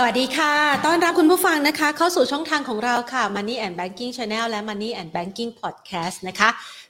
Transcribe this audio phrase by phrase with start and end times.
[0.00, 0.52] สวัสดีค่ะ
[0.86, 6.48] ต้อนรับคุณผู้ฟังนะคะ เข้าสู่ช่องทางของเราค่ะ Money and Banking Channel และ Money and Banking Podcast นะคะ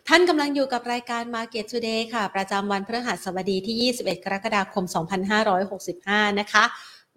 [0.09, 4.85] ท่านกำลังอยู่กับรายการ Market Today ค่ะ ประจำวันพฤหัสบดีที่ 21 กรกฎาคม
[5.63, 6.65] 2565 นะคะ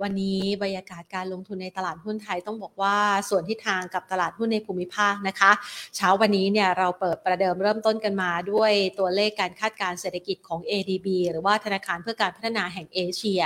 [0.01, 2.95] วันนี้บรรยากาศการลงทุนในตลาดหุ้นไทยต้องบอกว่า
[3.29, 5.51] ส่วนทิศทางกับตลาดหุ้นในภูมิภาคนะคะ
[5.95, 13.41] เช้าวันนี้เนี่ยเราเปิดประเดิมเริ่มต้นกันมาด้วยตัวเลขการคาดการเศรษฐกิจของ ADB หรือว่าธนาคารเพื่อการพัฒนาแห่งเอเชีย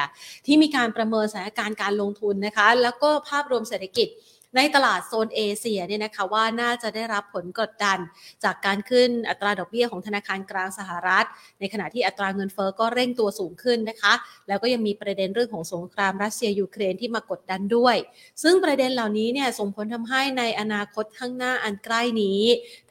[0.45, 4.07] ที่มีการประเมินสถานการณ์การลงทุนนะคะ แล้วก็ภาพรวมเศรษฐกิจ
[4.55, 7.97] ในตลาดโซนเอเชียเนี่ยนะคะว่าน่าจะได้รับผลกดดัน
[8.43, 11.25] จากการขึ้นอัตราดอกเบี้ยของธนาคารกลางสหรัฐ
[11.59, 14.13] ในขณะที่อัตราเงินเฟอ้อก็เร่งตัวสูงขึ้นนะคะ
[14.47, 17.95] แล้วก็ยังมีประเด็นเรื่องของสงครามรัสเซียยูเครนที่มากดดันด้วย
[18.43, 22.41] ซึ่งประเด็นเหล่านี้เนี่ยส่งผลทำให้ในอนาคตข้างหน้าอันใกล้นี้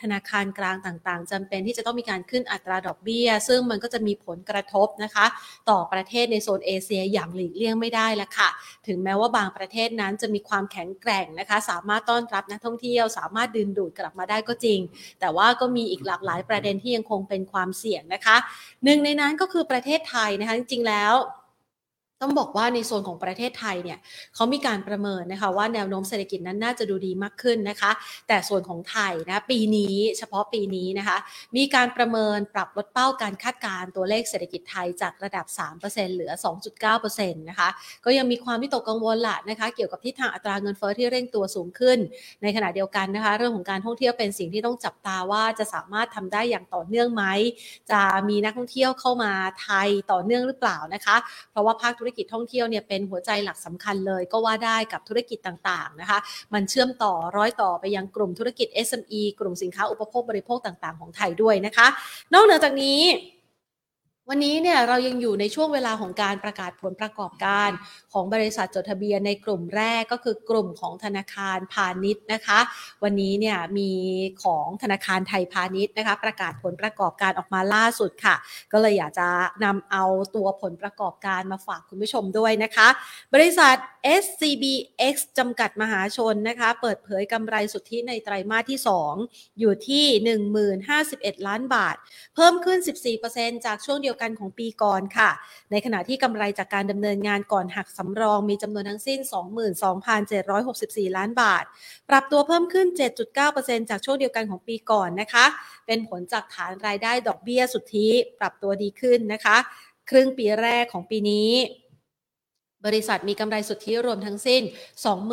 [0.03, 5.27] ธนาคารกลางต่างๆจำเป็นที่จะต้องมีการขึ้นอัตราดอกเบี้ย ซึ่งมันก็จะมีผลกระทบนะคะ
[5.71, 8.49] ต่อประเทศในโซนเอเชียอย่างหลีกเลี่ยงไม่ได้ละค่ะ
[8.87, 14.81] ถึงแม้ว่าบางประเทศนั้นจะมีความแข็งแกร่งนะคะสามารถต้อนรับนักท่องเที่ยว สามารถดึงดูดกลับมาได้ก็จริง
[15.21, 18.37] แต่ว่าก็มีอีกหลากหลายประเด็นที่ยังคงเป็นความเสี่ยงนะคะ
[18.85, 21.15] หนึ่งในนั้นก็คือประเทศไทยนะคะจริงๆแล้ว
[22.25, 23.99] ต้องบอกว่าในโซนของประเทศไทยเนี่ย
[24.35, 27.91] เขามีการประเมินนะคะว่าแนวโน้มเศรษฐกิจนั้นน่าจะดูดีมากขึ้นนะคะ
[28.29, 31.17] แต่ส่วนของไทยนะปีนี้เฉพาะปีนี้นะคะ
[31.57, 35.47] มีการประเมินปรับลดเป้าการคาดการตัวเลขเศรษฐกิจไทยจากระดับ
[35.81, 36.33] 3%เหลือ
[36.85, 37.69] 2.9%นะคะ
[38.05, 41.99] ก็ยังมีความวิตกกังวลละนะคะ เกี่ยวกับทิศทางอัตราเงินเฟ้อที่เร่งตัวสูงขึ้น
[42.43, 47.25] ในขณะเดียวกันนะคะ เรื่องของการท่องเที่ยวเป็นสิ่งที่ต้องจับตาว่าจะสามารถทำได้อย่างต่อเนื่องไหม
[47.91, 51.17] จะมีนักท่องเที่ยวเข้ามาไทยต่อเนื่องหรือเปล่านะคะ
[51.51, 56.19] เพราะว่าภาคธุรกิจท่องเที่ยวเนี่ยเป็นหัวใจหลักสำคัญเลย ก็ว่าได้กับธุรกิจต่างๆนะคะ
[56.55, 61.87] มันเชื่อมต่อร้อยต่อไปยังกลุ่มธุรกิจ SME กลุ่มสินค้าอุปโภคบริโภคต่าง ๆ ของไทยด้วยนะคะ
[62.33, 63.01] นอกเหนือจากนี้
[64.31, 67.71] วันนี้เนี่ยเรายังอยู่ในช่วงเวลาของการประกาศผลประกอบการ
[68.13, 72.59] ของบริษัทจดทะเบียนในกลุ่มแรกก็คือกลุ่มของธนาคารพาณิชย์นะคะ
[73.03, 73.91] วันนี้เนี่ยมี
[74.45, 78.35] ของธนาคารไทยพาณิชย์นะคะ ประกาศผลประกอบการออกมาล่าสุดค่ะ
[78.73, 79.29] ก็เลยอยากจะ
[79.65, 80.05] นำเอา
[80.37, 82.89] ตัวผลประกอบการมาฝากคุณผู้ชมด้วยนะคะ
[83.35, 83.75] บริษัท
[84.23, 88.79] SCBX จำกัดมหาชนนะคะ เปิดเผยกำไรสุทธิในไตรมาสที่
[89.19, 90.05] 2 อยู่ที่
[90.77, 91.97] 1051 ล้านบาท
[92.35, 92.79] เพิ่มขึ้น
[93.23, 95.31] 14%จากช่วงเดียวกันของปีก่อนค่ะ
[95.71, 99.19] ในขณะที่กำไรจากการดำเนินงานก่อนหักสำรองมีจำนวนทั้งสิ้น
[99.99, 101.65] 22,764 ล้านบาท
[102.09, 102.87] ปรับตัวเพิ่มขึ้น
[103.39, 105.45] 7.9%จากช่วงเดียวกันของปีก่อนนะคะ
[105.87, 108.09] เป็นผลจากฐานรายได้ดอกเบี้ยสุทธิ
[108.39, 109.57] ปรับตัวดีขึ้นนะคะ
[110.11, 111.51] ครึ่งปีแรกของปีนี้
[112.87, 114.63] บริษัทมีกำไรสุทธิรวมทั้งสิ้น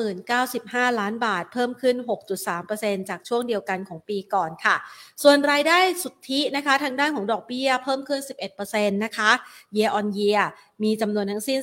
[0.09, 1.95] 2095 ล้านบาท เพิ่มขึ้น
[2.53, 4.75] 6.3%จากช่วงเดียวกันของปีก่อนค่ะ
[5.23, 8.21] ส่วนรายได้สุทธินะคะ ทางด้านของดอกเบี้ยเพิ่มขึ้น
[8.57, 9.31] 11%นะคะ
[9.75, 10.41] year on year
[10.83, 11.59] มีจำนวนทั้งสิ้น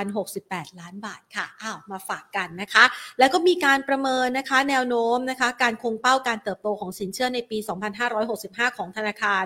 [0.00, 2.84] 26,068 ล้านบาทค่ะ อ้าว มาฝากกันนะคะ
[3.18, 7.58] แล้วก็มีการประเมินนะคะแนวโน้มนะคะ การคงเป้าการเติบโตของสินเชื่อในปี
[8.18, 9.44] 2565 ของธนาคาร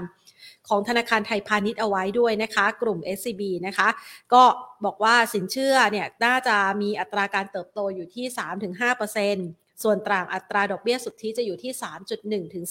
[0.69, 3.89] ของธนาคารไทยพาณิชย์เอาไว้ด้วยนะคะ กลุ่ม SCB นะคะ
[4.33, 4.43] ก็
[4.85, 8.25] บอกว่าสินเชื่อเนี่ยน่าจะมีอัตราการเติบโตอยู่ที่
[9.05, 11.73] 3-5%ส่วนต่างอัตราดอกเบี้ยสุทธิจะอยู่ที่
[12.13, 12.65] 3.1 ถึง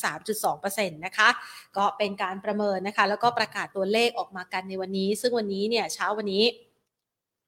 [0.44, 1.29] 3.2%นะคะ
[1.78, 6.44] ก็เป็นการประเมินนะคะ แล้วก็ประกาศตัวเลขออกมากันในวันนี้ ซึ่งวันนี้เนี่ยเช้าวันนี้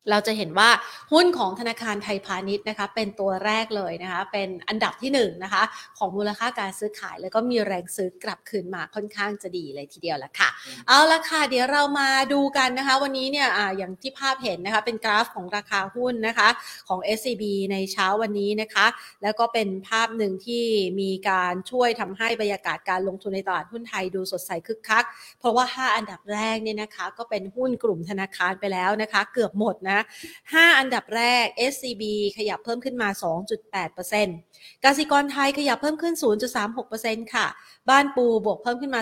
[0.09, 0.69] เราจะเห็นว่า
[1.13, 5.63] หุ้นของธนาคารไทยพาณิชย์นะคะเป็นตัวแรกเลยนะคะเป็นอันดับที่1นนะคะ
[5.97, 10.49] ของมูลค่าการซื้อขาย แล้วก็มีแรงซื้อกลับคืนมาค่อนข้างจะดีเลยทีเดียวละค่ะ
[10.87, 16.49] เอาละค่ะ เดี๋ยวเรามาดูกันนะคะ วันนี้เนี่ยออย่างที่ภาพเห็นนะคะเป็นกราฟของราคาหุ้นนะคะ
[16.89, 18.85] ของ SCB ในเช้าวันนี้นะคะ
[19.23, 20.65] แล้วก็เป็นภาพหนึ่งที่
[21.01, 25.03] มีการช่วยทำให้บรรยากาศการลงทุนในตลาดหุ้นไทยดูสดใสคึกคัก
[25.39, 29.96] เพราะว่า 5 อันดับแรกเนี่ยนะคะก็เป็นหุ้นกลุ่มธนาคารไปแล้วนะคะ เกือบหมดนะ
[30.29, 32.03] 5 อันดับแรก SCB
[32.37, 33.09] ขยับเพิ่มขึ้นมา
[33.77, 36.13] 2.8%กสิกรไทยขยับเพิ่มขึ้น
[36.73, 37.47] 0.36%ค่ะ
[37.89, 39.01] บ้านปูบวกเพิ่มขึ้นมา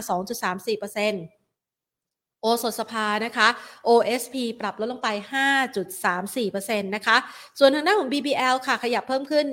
[0.65, 1.34] 2.34%
[2.45, 3.47] โอสถสภานะคะ
[3.87, 5.09] OSP ปรับลดลงไป
[6.03, 7.17] 5.34%นะคะ
[7.59, 9.45] ส่วนทางด้านของ BBL ค่ะ ขยับเพิ่มขึ้น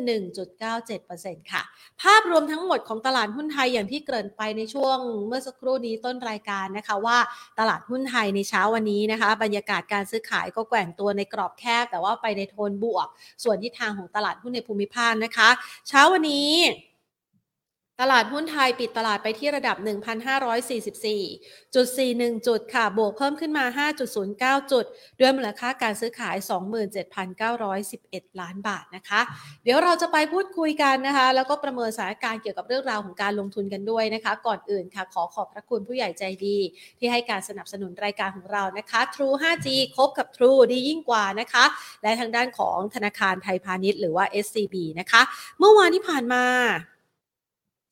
[0.72, 1.62] 1.97%ค่ะ
[2.02, 7.18] ภาพรวมทั้งหมดของตลาดหุ้นไทยอย่างที่เกริ่นไปในช่วงเมื่อสักครู่นี้ต้นรายการนะคะว่า
[7.58, 13.06] ตลาดหุ้นไทยในเช้าวันนี้นะคะ บรรยากาศการซื้อขายก็แกว่งตัวในกรอบแคบแต่ว่าไปในโทนบวก
[13.44, 15.48] ส่วนทิศทางของตลาดหุ้นในภูมิภาคนะคะ
[15.88, 16.52] เช้าวันนี้
[18.02, 23.64] ตลาดหุ้นไทยปิดตลาดไปที่ระดับ 1,544.41 จุดค่ะ บวกเพิ่มขึ้นมา
[24.18, 24.84] 5.09 จุด
[25.20, 26.36] ด้วยมูลค่าการซื้อขาย
[27.18, 29.20] 27,911 ล้านบาทนะคะ
[29.64, 36.56] เดี๋ยวเราจะไปพูดคุยกันนะคะ แล้วก็ประเมินสถานการณ์เกี่ยวกับเรื่องราวของการลงทุนกันด้วยนะคะ ก่อนอื่นค่ะขอขอบพระคุณผู้ใหญ่ใจดี
[36.98, 41.64] ที่ให้การสนับสนุนรายการของเรานะคะ True 5G คบกับ True ดียิ่งกว่านะคะ
[42.02, 45.22] และทางด้านของธนาคารไทยพาณิชย์หรือว่า SCB นะคะ
[45.58, 46.44] เมื่อวานที่ผ่านมา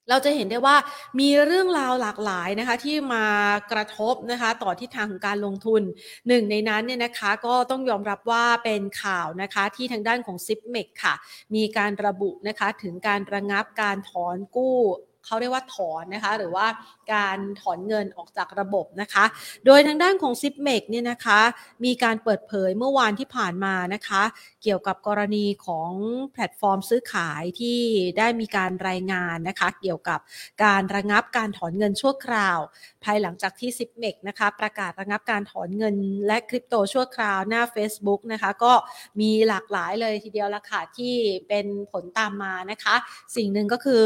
[0.08, 0.76] เราจะเห็นได้ว่า
[1.20, 3.26] มีเรื่องราวหลากหลายนะคะที่มา
[3.72, 5.82] กระทบนะคะต่อทิศทางของการลงทุน
[6.28, 11.14] หนึ่งในนั้นเนี่ยนะคะก็ต้องยอมรับว่าเป็นข่าวนะคะที่ทางด้านของซิปเมกค่ะ
[11.54, 14.78] มีการระบุนะคะถึงการระงับการถอนกู้
[15.26, 16.66] เขาเรียกว่าถอนนะคะหรือว่า
[17.14, 19.24] การถอนเงินออกจากระบบนะคะ
[19.66, 21.40] โดยทางด้านของ s i p m e เนี่ยนะคะ
[21.84, 24.22] มีการเปิดเผยเมื่อวานที่ผ่านมานะคะ
[24.62, 25.90] เกี่ยวกับกรณีของ
[26.32, 27.78] แพลตฟอร์มซื้อขายที่
[28.18, 30.20] ได้มีการรายงานนะคะ เกี่ยวกับ
[30.64, 32.58] การระงับการถอนเงินชั่วคราว
[33.04, 35.96] ภายหลังจากที่ s i p m e นะคะประกาศระงับการถอนเงิน
[36.26, 38.72] และคริปโตชั่วคราวหน้า Facebook นะคะก็
[39.20, 41.14] มีหลากหลายเลยทีเดียวละค่ะที่
[41.48, 42.94] เป็นผลตามมานะคะ
[43.36, 44.04] สิ่งหนึ่งก็คือ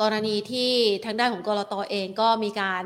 [0.00, 0.72] กรณีที่
[1.04, 2.82] ทางด้านของกลต.เองก็มีการ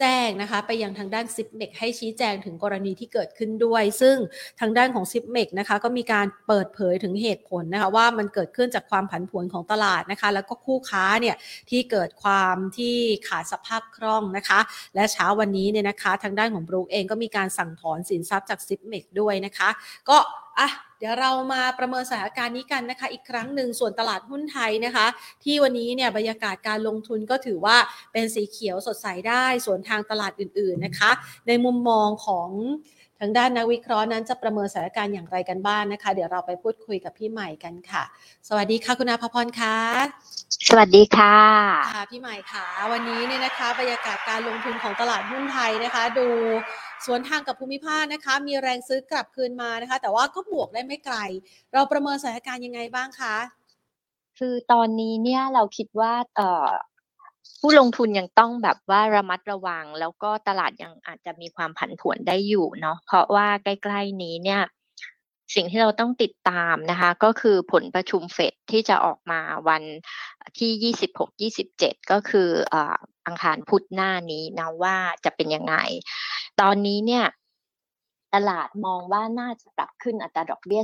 [0.00, 4.16] แจ้งนะคะไปยังทางด้าน Zipmex ให้ชี้แจงถึงกรณีที่เกิดขึ้นด้วย ซึ่ง
[4.60, 11.36] ทางด้านของ Zipmex นะคะก็มีการเปิดเผยถึงเหตุผลนะคะว่ามันเกิดขึ้นจากความผันผวนของตลาดนะคะ แล้วก็คู่ค้าเนี่ย
[11.70, 12.96] ที่เกิดความที่
[13.28, 14.60] ขาดสภาพคล่องนะคะ
[14.94, 19.68] และเช้าวันนี้เนี่ยนะคะ ทางด้านของ Brooker เองก็มีการสั่งถอนสินทรัพย์จาก Zipmex ด้วยนะคะ
[20.08, 20.16] ก็
[20.58, 20.68] อะ
[20.98, 25.06] เดี๋ยวเรามาประเมินสถานการณ์นี้กันนะคะ อีกครั้งหนึ่งส่วนตลาดหุ้นไทยนะคะ
[25.44, 27.76] ที่วันนี้เนี่ยบรรยากาศการลงทุนก็ถือว่า
[28.12, 31.10] เป็นสีเขียวสดใสได้ส่วนทางตลาดอื่น ๆนะคะ
[31.48, 32.48] ในมุมมองของ
[33.20, 38.02] ทางด้านนักวิเคราะห์นั้นจะประเมินสถานการณ์อย่างไรกันบ้างนนะคะ เดี๋ยวเราไปพูดคุยกับพี่ใหม่กันค่ะ
[38.48, 39.76] สวัสดีค่ะคุณอาภพรค่ะ
[40.68, 41.38] สวัสดีค่ะ
[41.94, 46.28] ค่ะพี่ใหม่ค่ะ วันนี้เนี่ยนะคะ บรรยากาศการลงทุนของตลาดหุ้นไทยนะคะ ดู
[47.06, 51.16] สวนทางกับภูมิภาคนะคะ มีแรงซื้อกลับคืนมานะคะ แต่ว่าก็บวกได้ไม่ไกล
[51.72, 53.36] เราประเมินสถานการณ์ยังไงบ้างคะ
[54.38, 56.68] คือตอนนี้เนี่ยเราคิดว่าเอ่อ
[57.60, 64.62] ผู้ลงทุนยังต้องแบบว่าระมัดระวัง แล้วก็ตลาดยังอาจจะมีความผันผวนได้อยู่เนาะเพราะว่าใกล้ ๆ นี้เนี่ย
[65.54, 69.82] สิ่งที่เราต้องติดตามนะคะ ก็คือผลประชุมเฟดที่จะออกมาวัน
[70.58, 72.48] ที่ 26-27 ก็คือ
[73.26, 75.74] อังคารพุธหน้านี้นะว่าจะเป็นยังไง
[76.62, 77.24] ตอนนี้เนี่ย
[78.34, 80.82] ตลาดมองว่าน่าจะปรับขึ้นอัตราดอกเบี้ย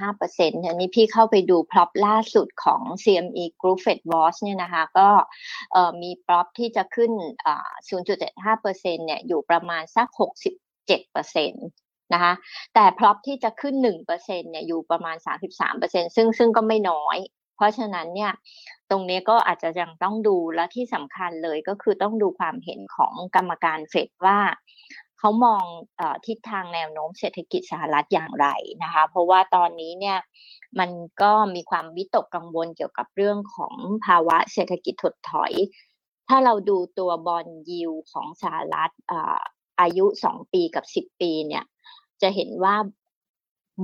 [0.00, 5.08] 0.75%อันนี้พี่เข้าไปดู prob ล่าสุดของ CME Group Fed Watch เนี่ยนะคะ ก็
[6.02, 7.12] มี prob ที่จะขึ้น
[7.88, 10.08] 0.75%เนี่ยอยู่ประมาณสัก
[10.70, 12.32] 67%นะคะ
[12.74, 15.16] แต่ prob ที่จะขึ้น 1%เนี่ยอยู่ประมาณ
[15.66, 17.18] 33%ซึ่งซึ่งก็ไม่น้อย
[17.56, 18.32] เพราะฉะนั้นเนี่ย
[18.90, 24.38] ตรงนี้ก็อาจจะยังต้องดูและที่สำคัญเลยก็คือต้องดูความเห็นของกรรมการเฟดว่า
[25.24, 25.64] เขามอง
[26.00, 28.46] อทิศทางแนวโน้มเศรษฐกิจสหรัฐอย่างไร
[28.82, 30.18] นะคะ เพราะว่าตอนนี้เนี่ย
[30.78, 30.90] มัน
[31.22, 33.74] ก็มีความวิตกกังวลเกี่ยวกับเรื่องของ
[34.06, 35.52] ภาวะเศรษฐกิจถดถอย
[36.28, 38.92] ถ้าเราดูตัวบอลยิวของสหรัฐ
[39.80, 41.64] อายุ 2 ปีกับ 10 ปีเนี่ย
[42.22, 42.76] จะเห็นว่า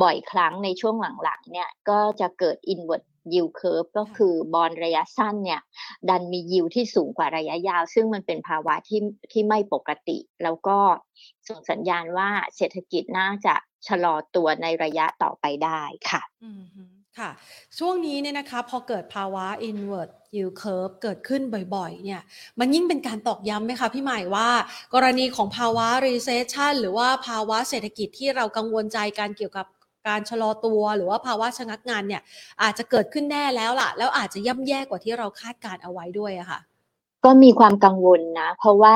[0.02, 3.02] บ่อยครั้งในช่วงหลังๆเนี่ยก็จะเกิด inward
[3.32, 5.60] yield curve ก็คือบอลระยะสั้นเนี่ย
[6.08, 9.00] ดันมียิวที่สูงกว่าระยะยาว ซึ่งมันเป็นภาวะที่
[9.32, 10.78] ที่ไม่ปกติ แล้วก็
[11.48, 13.54] ส่งสัญญาณว่าเศรษฐกิจน่าจะ
[13.86, 16.22] ชะลอตัวในระยะต่อไปได้ค่ะ
[17.18, 17.30] ค่ะ
[17.78, 21.42] ช่วงนี้เนี่ยนะคะพอเกิดภาวะ inward yield curve เกิดขึ้น
[21.74, 22.22] บ่อยๆ เนี่ย
[22.58, 24.48] มันยิ่งเป็นการตอกย้ำไหมคะพี่ใหม่ว่า
[24.94, 29.66] กรณีของภาวะ recession หรือว่าภาวะเศรษฐกิจที่เรากังวลใจการเกี่ยวกับ
[30.06, 32.22] การชะลอตัวหรือว่าภาวะชะงักงานเนี่ย
[32.62, 36.60] อาจจะเกิดขึ้นแน่แล้วล่ะ แล้วอาจจะย่ำแย่กว่าที่เราคาดการเอาไว้ด้วยอะค่ะ
[37.24, 38.94] ก็มีความกังวลนะ เพราะว่า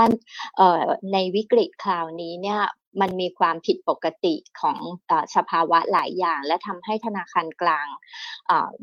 [1.12, 2.61] ในวิกฤตคราวนี้เนี่ย
[3.00, 4.78] มันมีความผิดปกติของ
[5.11, 7.87] อสภาวะหลายอย่าง และทำให้ธนาคารกลาง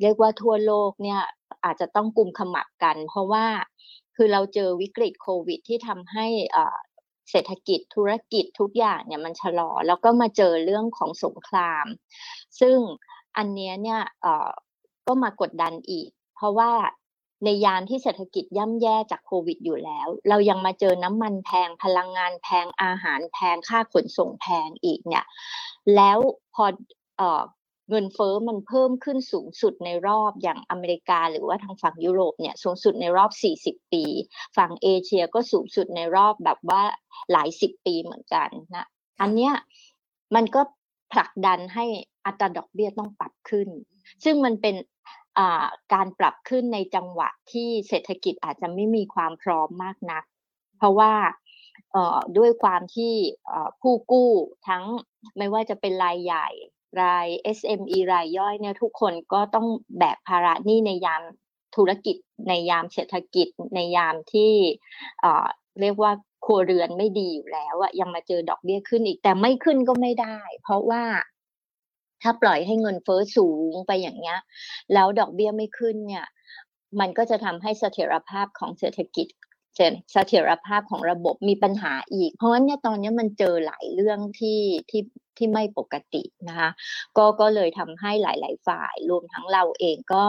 [0.02, 1.22] เรียกว่าทั่วโลกเนี่ย
[1.66, 3.46] อาจจะต้องกลุ่มขมับกัน เพราะว่า
[4.16, 6.28] คือเราเจอวิกฤตโควิดที่ทำให้
[7.30, 11.86] เศรษฐกิจธุรกิจทุกอย่างเนี่ยมันชะลอ แล้วก็มาเจอเรื่องของสงคราม
[12.60, 12.78] ซึ่ง
[13.38, 14.02] อันนี้เนี่ย
[15.08, 16.72] ก็มากดดันอีก เพราะว่า
[17.44, 25.26] ในยามที่เศรษฐกิจย่ำแย่จากโควิดอยู่แล้ว เรายังมาเจอน้ำมันแพงพลังงานแพงอาหารแพงค่าขนส่งแพงอีกเนี่ย
[25.96, 26.20] แล้ว
[26.56, 26.66] พอ
[27.90, 33.32] เงินเฟอ้อมันเพิ่มขึ้นสูงสุดในรอบอย่างอเมริกา หรือว่าทางฝั่งยุโรปเนี่ยสูงสุดในรอบ
[33.80, 34.04] 40 ปี
[34.58, 36.82] ฝั่งเอเชียก็สูงสุดในรอบแบบว่า
[37.32, 38.88] หลายสิบปีเหมือนกันนะ
[39.22, 39.54] อันเนี้ย
[40.36, 40.62] มันก็
[41.14, 41.86] ผลักดันให้
[42.26, 43.70] อัตราดอกเบี้ยต้องปรับขึ้น
[44.24, 44.76] ซึ่งมันเป็น
[45.94, 50.24] การปรับขึ้นในจังหวะที่เศรษฐกิจอาจจะไม่มีความพร้อมมากนัก
[50.78, 51.14] เพราะว่า
[52.38, 53.14] ด้วยความที่
[53.82, 54.32] ผู้กู้
[54.68, 54.84] ทั้ง
[55.38, 56.48] ไม่ว่าจะเป็นรายใหญ่
[57.02, 57.28] ราย
[57.58, 59.68] SME รายย่อยเนี่ยทุกคนก็ต้อง
[59.98, 61.22] แบกภาระหนี้ในยาม
[61.76, 62.16] ธุรกิจ
[62.48, 64.52] ในยามเศรษฐกิจ ในยามที่
[65.82, 66.12] เรียกว่า
[66.46, 71.04] ครัวเรือนไม่ดีอยู่แล้วอะยังมาเจอดอกเบี้ยขึ้นอีกแต่ไม่ขึ้นก็ไม่ได้ เพราะว่า
[72.22, 74.40] ถ้าปล่อยให้เงินเฟ้อสูงไปอย่างเงี้ย
[74.94, 76.26] แล้วดอกเบี้ยไม่ขึ้นเนี่ย
[77.00, 79.28] มันก็จะทำให้เสถียรภาพของเศรษฐกิจ
[79.76, 84.60] เสถียรภาพของระบบมีปัญหาอีก เพราะว่าเนี่ยตอนนี้มันเจอหลายเรื่องที่
[84.90, 85.02] ที่
[85.38, 86.70] ที่ไม่ปกตินะคะ
[87.18, 90.26] ก็ก็เลยทำให้หลาย ๆ ฝ่ายรวมทั้งเราเองก็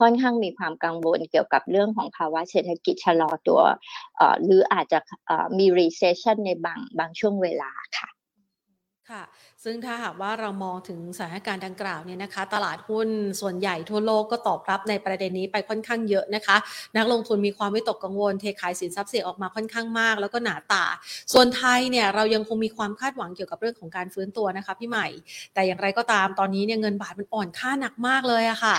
[0.00, 3.60] ค่อนข้างมีความกังวลเกี่ยวกับเรื่องของภาวะเศรษฐกิจชะลอตัว
[4.44, 4.98] หรืออาจจะ
[5.58, 8.08] มี recession ในบางบางช่วงเวลาค่ะ
[9.12, 9.24] ค่ะ
[9.64, 13.08] ซึ่งถ้าหากว่าเรามองถึงสถานการณ์ดังกล่าวเนี่ยนะคะ ตลาดหุ้น
[13.40, 16.56] ส่วนใหญ่ทั่วโลกก็ตอบรับในประเด็นนี้ไปค่อนข้างเยอะนะคะ
[16.96, 20.84] นักลงทุนมีความวิตกกังวลเทขายสินทรัพย์เสี่ยงออกมาค่อนข้างมาก แล้วก็หนาตา
[21.32, 25.06] ส่วนไทยเนี่ยเรายังคงมีความคาดหวังเกี่ยวกับเรื่องของการฟื้นตัวนะคะพี่ใหม่
[25.54, 28.76] แต่อย่างไรก็ตามตอนนี้เนี่ยเงินบาทมันอ่อนค่าหนักมากเลยอะค่ะ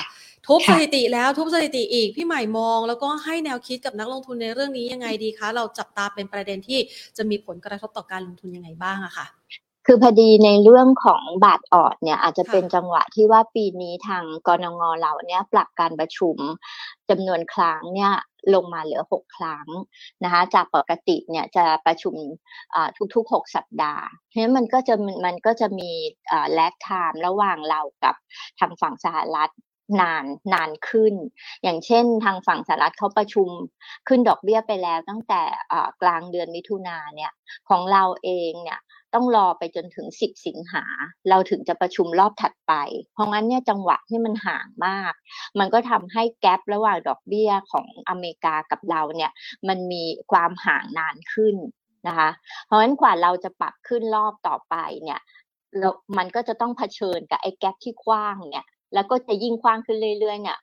[0.48, 6.80] ทุบสถิติแล้วทุบสถิติอีกพี่ใหม่มอง แล้วก็ให้แนวคิดกับนักลงทุนในเรื่องนี้ยังไงดีคะ เราจับตาเป็นประเด็นที่
[7.18, 9.28] จะมีผลกระทบต่อการลงทุนยังไงบ้างอะค่ะ
[9.86, 16.38] คือพอดีในเรื่องของบาทออดเนี่ยอาจจะเป็นจังหวะที่ว่าปีนี้ทางกรงงเราเนี่ยปรับการประชุม
[17.10, 18.14] จำนวนครั้งเนี่ย
[18.54, 19.68] ลงมาเหลือ 6 ครั้ง
[20.24, 22.16] นะคะจากปกติเนี่ยจะประชุม
[23.16, 24.96] ทุกๆ 6 สัปดาห์ เพราะฉะนั้นมันก็จะ
[25.26, 25.92] มันก็จะมี
[26.54, 28.16] แลกไทม์ระหว่างเรากับ
[28.60, 29.52] ทางฝั่งสหรัฐ
[30.02, 31.14] นานนานขึ้น
[31.64, 33.50] อย่างเช่น ทางฝั่งสหรัฐเขาประชุม
[34.08, 35.42] ขึ้นดอกเบี้ยไปแล้วตั้งแต่
[36.02, 37.32] กลางเดือนมิถุนาเนี่ย
[37.70, 38.80] ของเราเองเนี่ย
[39.14, 40.84] ต้องรอไปจนถึง 10 สิงหา
[41.30, 42.74] เราถึงจะประชุมรอบถัดไป
[43.14, 45.14] เพราะงั้นเนี่ยจังหวะที่มันห่างมาก
[45.60, 49.32] มันก็ทำให้แกลบระหว่างดอกเบี้ยของอเมริกากับเราเนี่ย
[49.68, 51.56] มันมีความห่างนานขึ้น
[52.08, 52.30] นะคะ
[52.66, 55.20] เพราะฉะนั้นกว่าเราจะปรับขึ้นรอบต่อไปเนี่ย
[56.18, 60.60] มันก็จะต้องเผชิญกับไอ้แกลบที่กว้างเนี่ย แล้วก็จะยิ่งกว้างขึ้นเรื่อยๆเนี่ย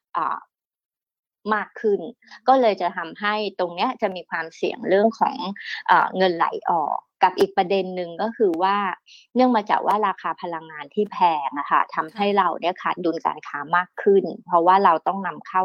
[1.55, 2.01] มากขึ้น
[2.49, 5.37] ก็เลยจะทำให้ตรงนี้จะมีความเสี่ยงเรื่องของ
[5.91, 8.77] อเงินไหลออก กับอีกประเด็นหนึ่งก็คือว่า
[9.35, 15.63] เนื่องมาจากว่าราคาพลังงานที่แพงอะค่ะทำให้เราเนี่ยขาดดุลการค้ามากขึ้น เพราะว่าเราต้องนำเข้า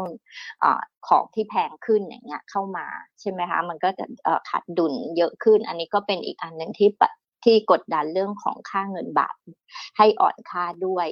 [0.64, 0.66] อ
[1.08, 2.86] ของที่แพงขึ้นอย่างเงี้ยเข้ามา
[3.20, 4.04] ใช่ไหมคะมันก็จะ
[4.48, 6.90] ขาดดุลเยอะขึ้น อันนี้ก็เป็นอีกอันหนึ่งที่
[7.44, 9.36] ที่กดดันเรื่องของค่าเงินบาท
[9.96, 11.08] ให้อ่อนค่าด้วย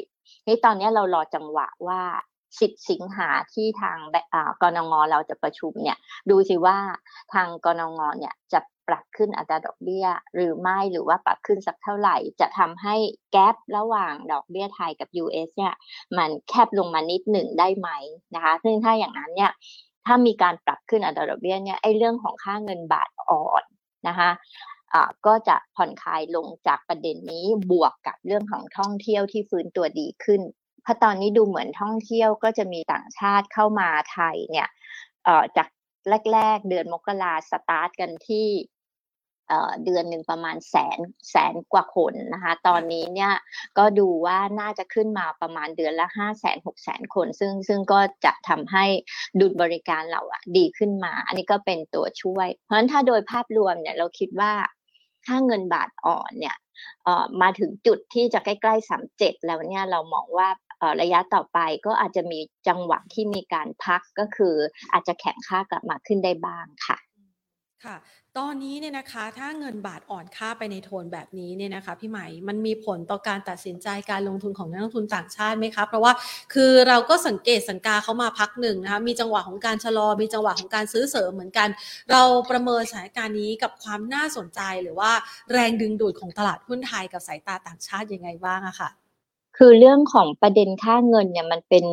[0.47, 2.03] นี่ตอนนี้เรารอจังหวะว่า
[2.61, 3.99] สิบสิงหาที่ทาง
[4.63, 5.99] กนงเราจะประชุมเนี่ย
[6.31, 6.79] ดูสิว่า
[7.33, 12.97] ทางกนงเนี่ยจะ ปรับขึ้นอัตราดอกเบี้ย หรือไม่หรือว่าปรับขึ้นสักเท่าไหร่ จะทำให้
[13.33, 15.75] แกลบระหว่างดอกเบี้ยไทยกับ US เนี่ย
[16.17, 17.89] มันแคบลงมานิดหนึ่งได้ไหม
[18.35, 19.53] นะคะ ซึ่งถ้าอย่างนั้นเนี่ย
[20.07, 23.65] ถ้ามีการปรับขึ้นอัตราดอกเบี้ยเนี่ยไอ้เรื่องของค่าเงินบาทอ่อน
[24.09, 24.31] นะคะ
[25.27, 30.43] ก็จะผ่อนคลายลงจากประเด็นนี้บวกกับเรื่องของท่องเที่ยวที่ฟื้นตัวดีขึ้น
[30.83, 34.69] เพราะตอนนี้ดูเหมือนท่องเที่ยวก็จะมีต่างชาติเข้ามาไทยเนี่ย
[35.57, 35.69] จาก
[36.33, 38.49] แรก ๆ เดือนมกราสตาร์ทกันที่
[39.85, 40.99] เดือนหนึ่งประมาณแสน
[41.31, 43.33] แสนกว่าคนนะคะ ตอนนี้เนี่ย
[43.79, 48.85] ก็ดูว่าน่าจะขึ้นมาประมาณเดือนละห้าแสนหกแสนคน ซึ่งซึ่งก็จะทำให้
[49.41, 54.53] ดุลบริการเราอะดีขึ้นมา อันนี้ก็เป็นตัวช่วย เพราะฉะนั้นถ้าโดยภาพรวมเนี่ยเราคิดว่า
[55.27, 56.57] ค่าเงินบาทอ่อนเนี่ย
[57.43, 60.49] มาถึงจุดที่จะใกล้ๆสามเจ็ดแล้วเนี่ยเรามองว่า
[61.01, 64.55] ระยะต่อไปก็อาจจะมีจังหวะที่มีการพักก็คือ
[64.93, 66.99] อาจจะแข็งค่ากลับมาขึ้นได้บ้างค่ะ
[67.85, 67.97] ค่ะ
[68.39, 76.13] ตอนนี้เนี่ยนะคะถ้าเงินบาทอ่อนค่าไปในโทนแบบนี้เนี่ยนะคะพี่ใหม่มันมีผลต่อการตัดสินใจการลงทุนของนักลงทุนต่างชาติไหมคะเพราะว่า
[76.55, 81.69] คือเราก็สังเกตสังกาเขามาพักหนึ่งนะคะมีจังหวะของการชะลอ มีจังหวะของการซื้อเสริมเหมือนกัน
[82.11, 85.11] เราประเมินสถานการณ์นี้กับความน่าสนใจหรือว่า
[85.53, 88.91] แรงดึงดูดของตลาดหุ้นไทยกับสายตาต่างชาติยังไงบ้างอะคะ่ะ
[89.59, 91.85] คือเรื่องของประเด็นค่าเงินเนี่ยมันเป็น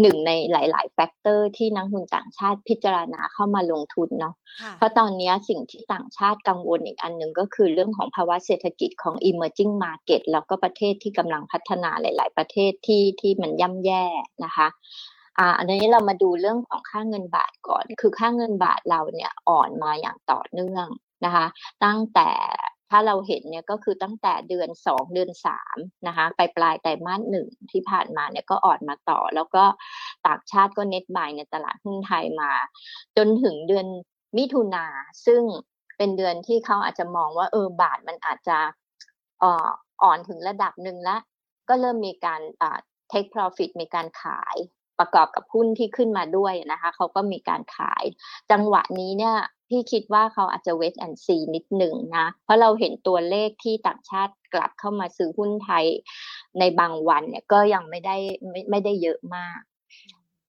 [0.00, 4.34] หนึ่งในหลาย ๆ แฟกเตอร์ที่นักทุนต่างชาติพิจารณาเข้ามาลงทุนเนาะ
[4.76, 14.04] เพราะตอนนี้สิ่งที่ต่างชาติกังวลอีกอันหนึ่งก็คือเรื่องของภาวะเศรษฐกิจของ emerging market แล้วก็ประเทศที่กำลังพัฒนาหลาย ๆ ประเทศที่ที่มันย่ำแย่
[14.44, 14.68] นะคะ
[15.38, 20.86] อ่าอันนี้เรามาดูเรื่องของค่าเงินบาทก่อน คือค่าเงินบาทเราเนี่ยอ่อนมาอย่างต่อเนื่อง
[21.24, 21.46] นะคะ
[21.84, 22.30] ตั้งแต่
[22.92, 29.64] ถ้าเราเห็นเนี่ยก็คือตั้งแต่เดือนสองเดือนสามนะคะไปปลายไตรมาสหนึ่งที่ผ่านมาเนี่ยก็อ่อนมาต่อ แล้วก็
[30.26, 32.52] ต่างชาติก็เน็ตบายในตลาดหุ้นไทยมา
[33.16, 33.86] จนถึงเดือน
[34.38, 34.86] มิถุนา
[35.26, 35.42] ซึ่ง
[35.96, 38.58] เป็นเดือนที่เขาอาจจะมองว่าเออบาทมันอาจจะ
[39.42, 41.20] อ่อนถึงระดับหนึ่งแล้ว
[41.68, 42.40] ก็เริ่มมีการ
[43.12, 44.56] take profit มีการขาย
[45.02, 48.04] ประกอบกับหุ้นที่ขึ้นมาด้วยนะคะเขาก็มีการขาย
[48.50, 49.36] จังหวะนี้เนี่ย
[49.68, 55.86] พี่คิดว่าเขาอาจจะ wait and see นิดหนึ่งนะ เพราะเราเห็นตัวเลขที่ต่างชาติกลับเข้ามาซื้อหุ้นไทย
[56.58, 58.16] ในบางวันเนี่ยก็ยังไม่ได้
[58.50, 59.58] ไม่ไม่ได้เยอะมาก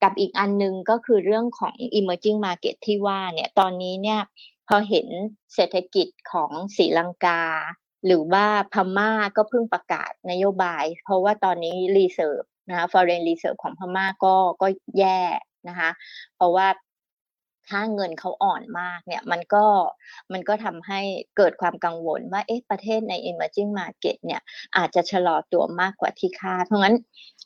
[0.03, 4.21] กับอีกอันนึงก็คือเรื่องของ emerging market ที่ว่าเนี่ยตอนนี้เนี่ย
[4.67, 5.07] พอเห็น
[5.55, 7.41] เศรษฐกิจของศรีลังกา
[8.05, 14.67] หรือว่าพม่าก็เพิ่งประกาศนโยบาย เพราะว่าตอนนี้ reserve นะคะ foreign reserve ของพม่าก็ก็
[14.99, 15.21] แย่
[15.69, 15.89] นะคะ
[16.35, 16.67] เพราะว่า
[17.69, 19.65] ถ้าเงินเขาอ่อนมากเนี่ยมันก็
[20.33, 20.99] มันก็ทำให้
[21.37, 24.41] เกิดความกังวลว่าเอ๊ะประเทศใน emerging market เนี่ย
[24.77, 26.95] อาจจะชะลอตัวมากกว่าที่คาดเพราะงั้น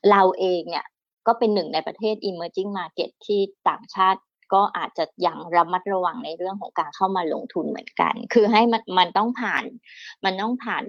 [0.09, 0.85] เราเองเนี่ย
[1.27, 4.21] ก็เป็นหนึ่งในประเทศ emerging market ที่ต่างชาติ
[4.53, 9.63] ก็อาจจะยังระมัดระวังในเรื่องของการเข้ามาลงทุนเหมือนกัน คือให้มันมันต้องผ่าน
[10.25, 10.83] มันต้องผ่าน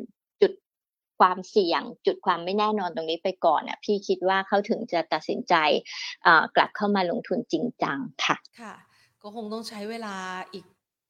[1.19, 5.55] ความเสี่ยงจุดความไม่แน่นอนตรงนี้ไปก่อนน่ะพี่คิดว่าเขาถึงจะตัดสินใจ
[6.57, 8.75] กลับเข้ามาลงทุนจริงจังค่ะค่ะ
[9.23, 10.17] ก็คงต้องใช้เวลา
[10.53, 10.65] อีก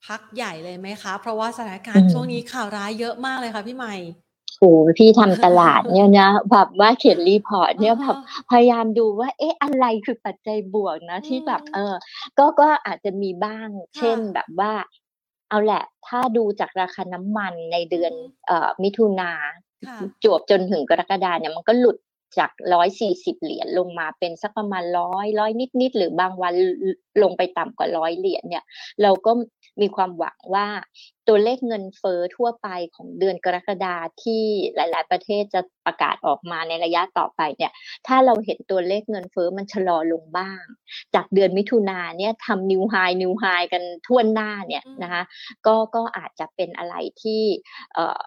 [0.05, 3.95] พักใหญ่เลยไหมคะ เพราะว่าสถานการณ์ช่วงนี้ข่าวร้ายเยอะมากเลยค่ะพี่ใหม่
[4.59, 8.15] โอ้พี่ทำตลาดเนี่ยนะแบบว่าเขียนรีพอร์ตเนี่ยแบบ
[8.49, 11.95] พยายามดูว่า เอ๊ะอะไรคือปัจจัยบวกนะที่แบบเออ
[12.37, 14.73] ก็ก็อาจจะมีบ้าง เช่นแบบว่า
[15.49, 18.13] เอาแหละ ถ้าดูจากราคาน้ำมันในเดือน
[18.47, 19.31] เอ่อมิถุนา
[20.23, 21.97] จวบจนถึงกรกฎาเนี่ยมันก็หลุด
[22.39, 26.53] จากร้อยสี่สิบเหรียญลงมาเป็นสักประมาณร้อยร้อยนิดๆหรือบางวัน
[27.23, 28.63] ลงไปต่ำกว่าร้อยเหรียญเนี่ย
[29.01, 29.31] เราก็
[29.81, 30.67] มีความหวังว่า
[31.27, 34.43] ตัวเลขเงินเฟอ้อทั่วไปของเดือนกรกฎาที่
[34.75, 37.71] หลาย ๆ ประเทศจะประกาศออกมาในระยะต่อไปเนี่ย
[38.07, 40.63] ถ้าเราเห็นตัวเลขเงินเฟอ้อมันชะลอลงบ้าง
[41.15, 43.43] จากเดือนมิถุนาเนี่ยทำนิวไฮนิวไฮ
[43.73, 45.23] กันทั่วหน้าเนี่ยนะคะ
[45.65, 47.41] ก็ก็อาจจะเป็นอะไรที่
[47.93, 48.21] เอ่อ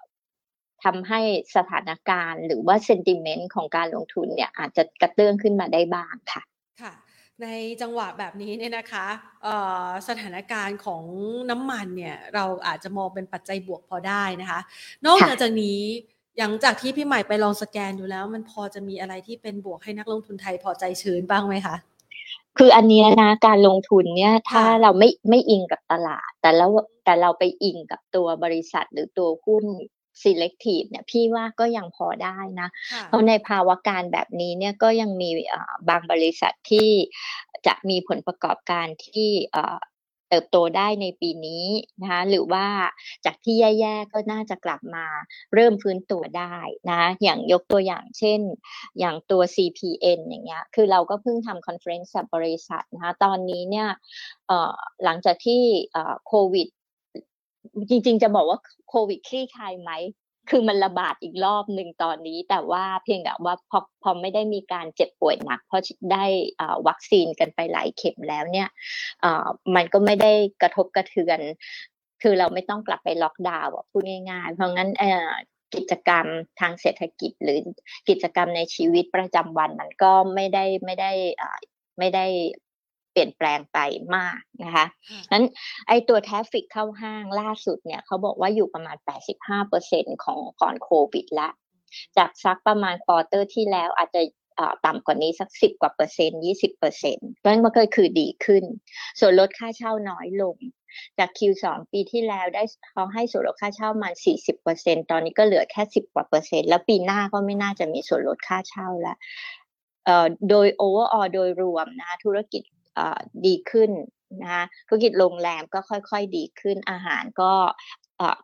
[0.85, 1.21] ทำให้
[1.57, 6.43] สถานการณ์หรือว่าเซนติเมนต์ของการลงทุนเนี่ยอาจจะกระเตื้องขึ้นมาได้บ้างค่ะ
[6.81, 6.93] ค่ะ
[7.43, 7.47] ใน
[7.83, 9.07] จังหวะแบบนี้เนี่ยนะคะ
[10.09, 11.03] สถานการณ์ของ
[11.51, 14.61] น้ำมันเนี่ยเราอาจจะมองเป็นปัจจัยบวกพอได้นะคะ
[15.07, 15.81] นอกจากนี้
[16.39, 21.77] หลังจากที่พี่ใหม่ไปลองสแกนดูแล้ว มันพอจะมีอะไรที่เป็นบวกให้นักลงทุนไทยพอใจชื้นบ้างไหมคะ
[22.59, 26.71] คืออันนี้นะการลงทุนเนี่ยถ้าเราไม่ไม่อิงกับตลาด แต่แล้ว
[27.05, 29.65] แต่เราไปอิงกับตัวบริษัทหรือตัวหุ้น
[30.23, 32.69] selective เนี่ยพี่ว่าก็ยังพอได้นะ
[33.09, 35.31] เพราะในภาวการณ์แบบนี้เนี่ยก็ยังมี
[35.88, 36.90] บางบริษัทที่
[37.66, 39.30] จะมีผลประกอบการที่
[40.34, 41.67] เติบโตได้ในปีนี้
[42.02, 42.67] นะคะหรือว่า
[43.25, 45.06] จากที่แย่ๆก็น่าจะกลับมา
[45.54, 46.56] เริ่มฟื้นตัวได้
[46.91, 48.41] นะอย่างยกตัวอย่างเช่น
[48.99, 53.89] อย่างตัว CPN อย่างเงี้ยคือเราก็เพิ่งทำ conference กับบริษัทนะคะตอนนี้เนี่ย
[55.04, 55.63] หลังจากที่
[56.26, 56.69] โควิด
[57.91, 59.93] จริงๆ จะบอกว่าโควิดคลี่คลายไหม
[60.51, 66.25] คือมันระบาดอีกรอบหนึ่งตอนนี้ แต่ว่าเพียงแต่ว่าพอพอไม่ได้มีการเจ็บป่วยหนัก เพราะได้
[66.89, 68.69] วัคซีนกันไปหลายเข็มแล้วเนี่ย
[69.75, 71.41] มันก็ไม่ได้กระทบกระเทือน
[72.23, 74.91] คือเราไม่ต้องกลับไปล็อกดาวน์พูดง่ายๆ เพราะงั้น
[75.75, 76.27] กิจกรรม
[76.61, 77.59] ทางเศรษฐกิจหรือ
[78.09, 81.13] กิจกรรมในชีวิตประจำวันมันก็ไม่ได้ไม่ได้
[81.99, 82.27] ไม่ได้
[83.13, 83.79] เปลี่ยนแปลงไป
[84.17, 84.87] มากนะคะ
[85.33, 85.45] นั้น
[85.89, 88.97] ไอตัว traffic เข้าห้างล่าสุดเนี่ยเขาบอกว่าอยู่ประมาณ
[89.61, 91.49] 85%ของก่อนโควิดละ
[92.17, 94.23] จากซักประมาณ quarter ที่แล้วอาจจะ
[94.87, 98.65] ต่ำกว่านี้สักสิบกว่าเปอร์เซ็นต์ยี่สิบเปอร์เซ็นต์เพราะนั้นมันก็คือดีขึ้น
[99.21, 100.57] ส่วนลดค่าเช่าน้อยลง
[101.19, 109.17] จาก Q2 ปีที่แล้วได้เขาให้ส่วนลดค่าเช่ามาสี่สิบเปอร์เซ็นต์ตอนนี้ก็เหลือแค่สิบกว่าเปอร์เซ็นต์แล้วปีหน้าก็ไม่น่าจะมีส่วนลดค่าเช่าแล้ว
[110.51, 112.63] โดย overall โดยรวมนะธุรกิจ
[113.47, 113.91] ดีขึ้น
[114.43, 117.52] นะคะธุรกิจโรงแรมก็ค่อยๆดีขึ้นอาหารก็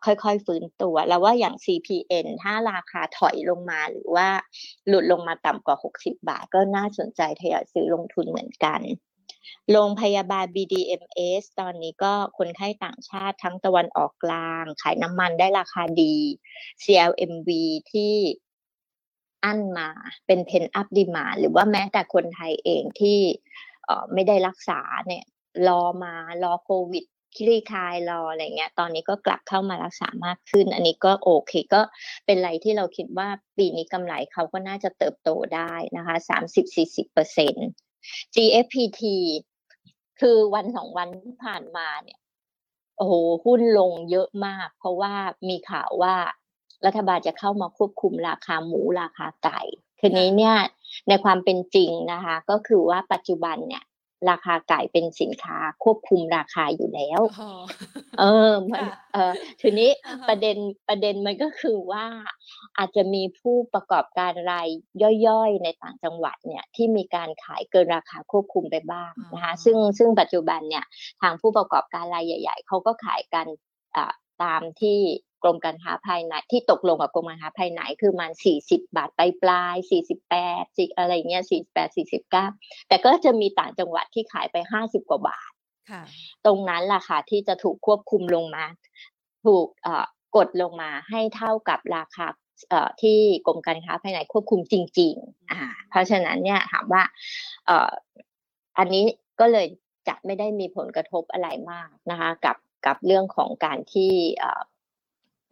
[0.05, 4.27] ค่อยๆฟื้นตัว แล้วว่าอย่าง CPN ถ้าราคาถอยลงมาหรือว่า
[4.87, 8.81] หลุดลงมาต่ำกว่า 60 บาท ก็น่าสนใจทยอยซื้อลงทุนเหมือนกัน
[9.71, 16.15] โรงพยาบาล BDMS ตอนนี้ก็คนไข้ต่างชาติทั้งตะวันออกกลาง ขายน้ำมันได้ราคาดี
[16.83, 17.49] CLMV
[17.91, 18.13] ที่
[19.43, 19.89] อั้นมา
[20.25, 23.19] เป็นเพนอัพดีมา หรือว่าแม้แต่คนไทยเองที่
[24.13, 25.25] ไม่ได้รักษาเนี่ย
[25.67, 27.05] รอมารอโควิด
[27.37, 31.81] คลี่คลายรออะไรเงี้ย ตอนนี้ก็กลับเข้ามารักษามากขึ้น อันนี้ก็โอเคก็
[32.25, 37.67] เป็นอะไรที่เราคิดว่าปีนี้กำไรเขาก็น่าจะเติบโตได้นะคะสามสิบสี่สิบเปอร์เซ็นต์
[38.35, 39.01] GFPT
[40.19, 42.19] คือวันสองวันที่ผ่านมาเนี่ย
[42.97, 43.13] โอ้โห
[43.45, 45.13] หุ้นลงเยอะมาก เพราะว่า
[45.49, 46.15] มีข่าวว่า
[46.85, 49.61] รัฐบาลจะเข้ามาควบคุมราคาหมูราคาไก่
[49.99, 50.55] ทีนี้เนี่ย
[51.07, 53.83] ในความเป็นจริงนะคะ ก็คือว่าปัจจุบันเนี่ย
[54.29, 57.21] ราคาไก่เป็นสินค้าควบคุมราคาอยู่แล้ว
[58.19, 59.89] เออมันเออทีนี้
[60.27, 62.05] ประเด็นประเด็นมันก็คือว่า
[62.77, 64.67] อาจจะมีผู้ประกอบการราย
[65.27, 70.85] ย่อยๆ ในต่างจังหวัดเนี่ยที่มีการขายเกินราคาควบคุมไปบ้างนะคะ ซึ่งซึ่งปัจจุบันเนี่ย
[71.21, 73.47] ทางผู้ประกอบการรายใหญ่ ๆเขาก็ขายกัน
[74.43, 74.99] ตามที่
[75.43, 82.47] กรมการค้าภายในที่ตกลงกับกรมการค้าภายในคือมันสี่สิบบาทปลายปลายสี่สิบแปดสิอะไรเงี้ยสี่แปดสี่สิบเก้า
[82.87, 85.51] แต่ก็จะมีต่างจังหวัดที่ขายไปห้าสิบกว่าบาท
[86.45, 88.65] ตรงนั้นล่ะค่ะที่จะถูกควบคุมลงมา
[89.45, 89.67] ถูก
[90.35, 92.27] กดลงมาให้เท่ากับราคา
[93.01, 97.03] ที่กรมการค้าภายในควบคุมจริงๆอ่าเพราะฉะนั้นเนี่ยถามว่า
[98.77, 99.05] อันนี้
[99.39, 99.67] ก็เลย
[100.07, 104.11] จะไม่ได้มีผลกระทบอะไรมากนะคะ กับกับเรื่องของการที่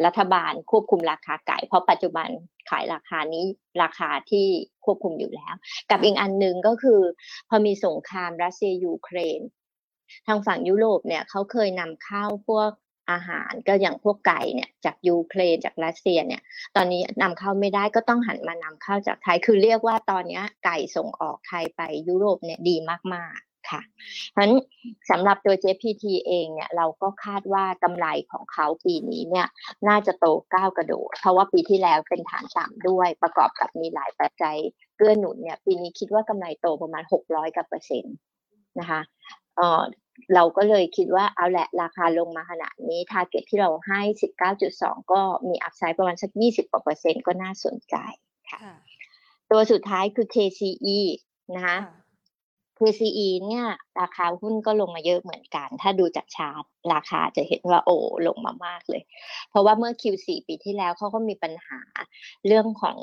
[0.06, 2.30] รัฐบาลควบคุมราคาไก่ เพราะปัจจุบัน
[2.70, 3.46] ขายราคานี้
[3.84, 4.48] ราคาที่
[4.86, 5.54] ควบคุมอยู่แล้ว
[5.92, 7.02] กับอีกอันหนึ่งก็คือ
[7.50, 9.40] พอมีสงครามรัสเซียยูเครน
[10.28, 12.72] ทางฝั่งยุโรปเนี่ยเขาเคยนำเข้าพวก
[13.12, 16.42] อาหารก็อย่างพวกไก่เนี่ยจากยูเครนจากรัสเซียเนี่ย
[16.76, 22.76] ตอนนี้นำเข้าไม่ได้ก็ต้องหันมานำเข้าจากไทย คือเรียกว่าตอนนี้ไก่ส่งออกไทยไปยุโรปเนี่ยดี
[23.14, 23.40] มาก
[23.72, 23.82] ค่ะ
[24.32, 24.54] เพราะฉะนั้น
[25.10, 29.48] สำหรับตัว GFPT เองเนี่ยเราก็คาดว่ากำไรของเขาปีนี้เนี่ย
[29.88, 34.58] น่าจะโตก้าวกระโดด เพราะว่าปีที่แล้วเป็นฐานต่ำด้วย ประกอบกับมีหลายปัจจัย
[34.98, 38.16] เกื้อหนุนเนี่ยปีนี้คิดว่ากำไรโตประมาณ 600กว่าเปอร์เซ็นต์
[38.80, 39.02] นะคะ
[39.58, 39.84] เออ
[40.34, 44.02] เราก็เลยคิดว่าเอาแหละราคาลงมาขนาดนี้ target ที่เราให้
[44.56, 47.96] 19.2 ก็มี upside ประมาณสัก 20กว่าเปอร์เซ็นต์ก็น่าสนใจ
[48.50, 48.60] ค่ะ
[49.52, 51.00] ตัวสุดท้ายคือ KCE
[51.56, 51.78] นะคะ
[52.78, 53.66] KCE เนี่ย
[54.02, 56.64] ราคาหุ้นก็ลงมาเยอะเหมือนกัน ถ้าดูจากชาร์ต
[56.94, 59.04] ราคาจะเห็นว่าโอ้ลงมามากเลย
[59.50, 61.82] เพราะว่าเมื่อ Q4 ปีที่แล้วเขาก็มีปัญหา
[62.48, 62.98] เรื่องของ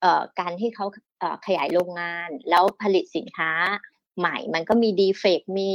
[0.00, 0.86] เอ่อการที่เขา
[1.20, 3.50] เอ่อขยายโรงงาน แล้วผลิตสินค้า
[4.18, 5.70] ใหม่ มันก็มีดีเฟกมี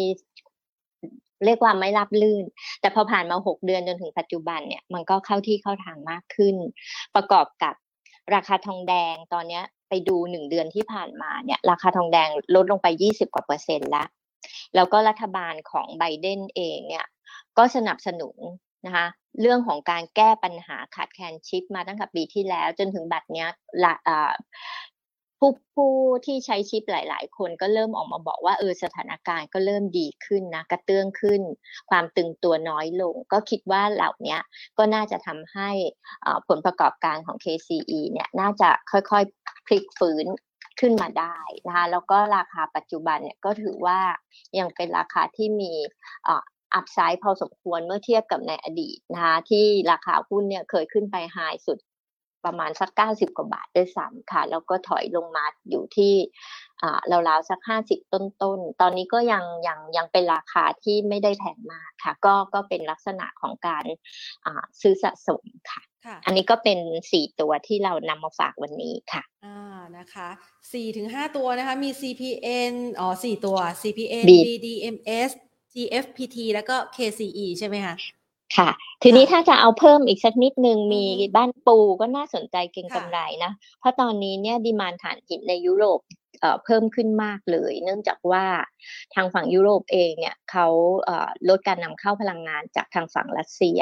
[1.45, 2.45] เรียกว่าไม่รับลื่น
[2.81, 6.55] แต่พอผ่านมาหกเดือนจนถึงปัจจุบันเนี่ยมันก็เข้าที่เข้าทางมากขึ้น
[7.15, 7.75] ประกอบกับ
[8.35, 14.07] ราคาทองแดงตอนนี้ ไปดูหนึ่งเดือนที่ผ่านมาเนี่ยราคาทองแดงลดลงไปยี่สิบกว่าเปอร์เซ็นต์แล้ว
[14.75, 17.05] แล้วก็รัฐบาลของไบเดนเองเนี่ย
[17.57, 18.37] ก็สนับสนุน
[18.85, 19.07] นะคะ
[19.41, 23.49] เรื่องของการแก้ปัญหาขาดแคลนชิปมาตั้งแต่ปีที่แล้ว จนถึงบัดเนี้ย
[25.45, 31.41] ผู้ผู้ที่ใช้ชิปหลาย ๆ คนก็เริ่มออกมาบอกว่าเออสถานการณ์ก็เริ่มดีขึ้นนะกระเตื้องขึ้น
[31.89, 34.37] ความตึงตัวน้อยลง ก็คิดว่าเหล่านี้
[34.77, 35.69] ก็น่าจะทำให้
[36.47, 40.25] ผลประกอบการของ KCE เนี่ยน่าจะค่อยๆพลิกฟื้น
[40.79, 43.99] ขึ้นมาได้นะคะแล้วก็ราคาปัจจุบันเนี่ยก็ถือว่า
[44.59, 45.73] ยังเป็นราคาที่มี
[46.73, 51.77] อัพไซด์พอสมควรเมื่อเทียบกับในอดีตนะคะที่ราคาหุ้นเนี่ยเคยขึ้นไปไฮสุด
[52.45, 56.13] ประมาณสักเก้าสิบกว่าบาทด้วยซ้ำค่ะ แล้วก็ถอยลงมาอยู่ที่
[57.11, 58.21] ราวๆสักห้าสิบต้
[58.57, 63.85] นๆตตอนนี้ก็ยังยังยังเป็นราคาที่ไม่ได้แพงมากค่ะ ก็ก็เป็นลักษณะของการ
[64.81, 65.81] ซื้อสะสมค่ะ
[66.25, 66.79] อันนี้ก็เป็น
[67.11, 70.29] สี่ตัวที่เรานำมาฝากวันนี้ค่ะอ่านะคะ
[70.73, 75.31] สี่ถึงห้าตัวนะคะ มี CPN อ๋อสี่ตัว CPN BDMs
[75.73, 77.95] GFPT แล้วก็ KCE ใช่ไหไหมคะ
[78.57, 78.69] ค่ะ
[79.03, 81.03] ทีนี้ถ้าจะเอาเพิ่มอีกสักนิดนึงมี
[81.35, 85.99] บ้านปูก็น่าสนใจเก่งกำไรนะ เพราะตอนนี้เนี่ยดีมานฐานหินในยุโรป
[86.65, 88.45] เพิ่มขึ้นมากเลย เนื่องจากว่า
[89.13, 90.67] ทางฝั่งยุโรปเองเนี่ยเขา
[91.49, 93.81] ลดการนำเข้าพลังงานจากทางฝั่งรัสเซีย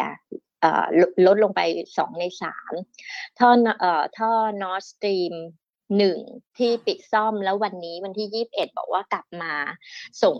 [1.27, 1.61] ลดลงไป
[1.97, 2.73] สองในสาม
[3.39, 3.49] ท่อ
[4.17, 5.33] ท่อ Nord Stream
[5.97, 6.17] หนึ่ง
[6.57, 9.53] ที่ปิดซ่อมแล้ววันนี้วันที่ยี่บเอ็ดบอกว่ากลับมา
[10.23, 10.35] ส่ง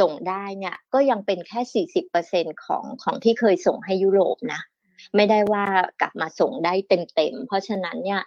[0.00, 1.84] ส่งได้เนี่ยก็ยังเป็นแค่
[2.24, 4.60] 40%ของของที่เคยส่งให้ยุโรปนะ
[5.16, 5.64] ไม่ได้ว่า
[6.00, 8.22] กลับมาส่งได้เต็มๆ เพราะฉะนั้นเนี่ย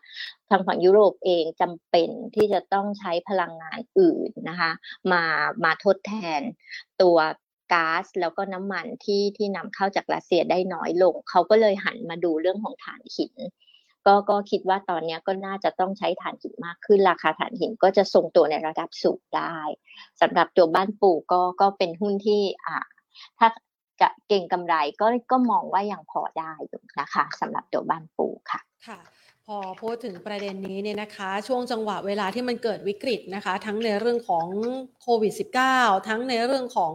[0.49, 4.71] ทางฝั่งยุโรปเองจำเป็นที่จะต้องใช้พลังงานอื่นนะคะ
[5.11, 5.23] มา
[5.63, 6.41] มาทดแทน
[7.01, 7.17] ตัว
[7.73, 13.33] ก๊าซแล้วก็น้ำมันที่ที่นำเข้าจากรัสเซียได้น้อยลง เขาก็เลยหันมาดูเรื่องของถ่านหิน
[14.07, 19.57] ก็ก็คิดว่าตอนนี้ก็น่าจะต้องใช้ถ่านหินมากขึ้น ราคาถ่านหินก็จะทรงตัวในระดับสูงได้
[20.21, 22.77] สำหรับตัวบ้านปู่ก็ก็เป็นหุ้นที่อ่า
[23.39, 23.47] ถ้า
[24.01, 28.99] จะเก่งกำไรก็ก็มองว่ายังพอได้อยู่นะคะสำหรับตัวบ้านปู่ค่ะค่ะ
[29.47, 34.47] พอพูดถึงประเด็นนี้เนี่ยนะคะ ช่วงจังหวะเวลาที่มันเกิดวิกฤตนะคะ ทั้งในเรื่องของ
[35.01, 35.33] โควิด
[35.69, 36.93] -19 ทั้งในเรื่องของ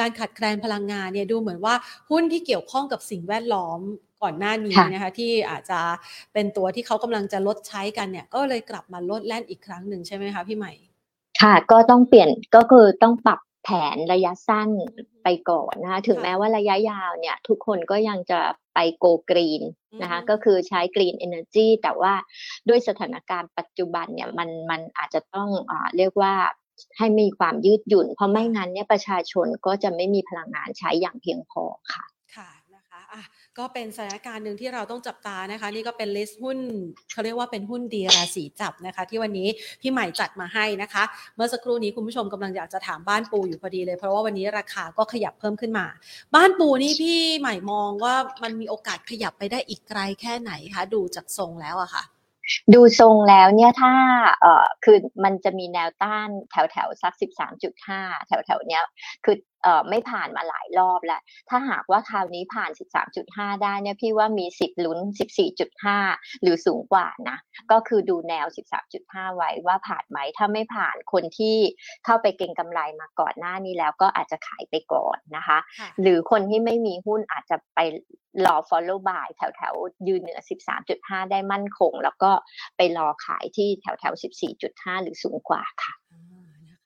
[0.00, 1.74] การขาดแคลนพลังงานเนี่ยดูเหมือนว่า
[2.10, 3.80] หุ้นที่เกี่ยวข้องกับสิ่งแวดล้อม
[4.24, 5.80] ก่อนหน้านี้นะคะที่อาจจะ
[6.32, 10.72] เป็นตัวที่เขากำลังจะลดใช้กันเนี่ย ก็เลยกลับมาโลดแล่นอีกครั้งหนึ่งใช่ไหมคะพี่ใหม่
[11.42, 14.70] ค่ะ ก็ต้องเปลี่ยนก็คือต้องปรับแผนระยะสั้น
[15.24, 18.40] ไปก่อนนะคะถึงแม้ว่าระยะยาวเนี่ย ทุกคนก็ยังจะ
[18.74, 19.62] ไป go green
[20.02, 22.14] นะคะก็คือใช้ green energy แต่ว่า
[22.68, 26.34] ด้วยสถานการณ์ปัจจุบันเนี่ยมันมันอาจจะต้องอ่าเรียกว่า
[26.98, 32.04] ให้มีความยืดหยุ่น เพราะไม่งั้นเนี่ยประชาชนก็จะไม่มีพลังงานใช้อย่างเพียงพอค่ะ
[32.36, 32.48] ค่ะ
[33.14, 33.24] อะ
[33.58, 36.58] ก็เป็นสถานการณ์หนึ่งที่เราต้องจับตานะคะ นี่ก็เป็นลิสต์หุ้น
[37.12, 39.48] เขาเรียกว่าเป็นหุ้นดีราศีจับนะคะ ที่วันนี้
[39.80, 41.04] พี่ใหม่จัดมาให้นะคะ
[41.36, 45.86] เมื่อสักครู่นี้คุณผู้ชมกำลังอยากจะถามบ้านปูอยู่พอดีเลย เพราะว่าวันนี้ราคาก็ขยับเพิ่มขึ้นมา
[46.34, 52.04] บ้านปูนี่พี่ใหม่มองว่ามันมีโอกาสขยับไปได้อีกไกลแค่ไหนคะดูจากทรงแล้วอะค่ะ
[52.74, 53.94] ดูทรงแล้วเนี่ยถ้า
[54.40, 58.84] เอ่อคือมันจะมีแนวต้านแถวแถวสักสิบสามจุดห้าแถวแถวเนี้ย
[59.24, 59.36] คือ
[59.88, 62.70] ไม่ผ่านมาหลายรอบแล้ว ถ้าหากว่าคราวนี้ผ่าน
[63.16, 64.98] 13.5 ได้เนี่ยพี่ว่ามีสิทธิ์ลุ้น
[65.70, 67.36] 14.5 หรือสูงกว่านะ
[67.72, 68.46] ก็คือดูแนว
[68.90, 71.56] 13.5 ไว้ว่าผ่านไหม ถ้าไม่ผ่านคนที่
[72.04, 77.80] เข้าไปเก็งกำไรมาก่อนหน้านี้แล้วก็อาจจะขายไปก่อนนะคะค่ะหรือคนที่ไม่มีหุ้นอาจจะไป
[78.46, 80.40] รอ follow buy แถวแถวๆยืนเหนือ
[80.86, 82.30] 13.5 ได้มั่นคง แล้วก็
[82.76, 84.22] ไปรอขายที่แถวแถวๆ
[84.58, 86.03] 14.5 หรือสูงกว่าค่ะอ่า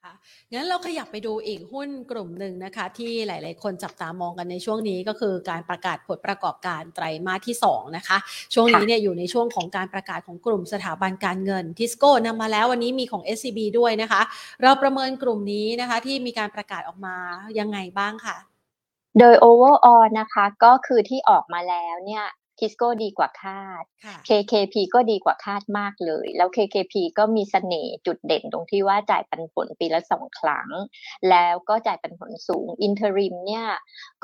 [0.09, 8.17] นะคะงั้นเราขยับไปดูอีกหุ้นกลุ่มหนึ่งนะคะ ที่หลาย ๆ คนจับตามองกันในช่วงนี้ก็คือการประกาศผลประกอบการไตรมาสที่ 2 นะคะ
[8.53, 14.21] ช่วงนี้เนี่ยอยู่ในช่วงของการประกาศของกลุ่มสถาบันการเงินทิสโก้นำมาแล้ววันนี้มีของ SCB ด้วยนะคะ
[14.61, 17.15] เราประเมินกลุ่มนี้นะคะ ที่มีการประกาศออกมา
[17.59, 18.37] ยังไงบ้างค่ะ
[19.19, 22.25] โดย overall นะคะก็คือที่ออกมาแล้วเนี่ย
[22.59, 30.69] ทิสโก้ดีกว่าคาดค่ะ KKP ก็ดีกว่าคาดมากเลย แล้ว KKP ก็มีเสน่ห์จุดเด่นตรงที่ว่าจ่ายปันผลปีละสองครั้ง
[31.29, 33.67] แล้วก็จ่ายปันผลสูงอินเทอริมเนี่ย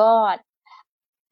[0.02, 0.12] ก็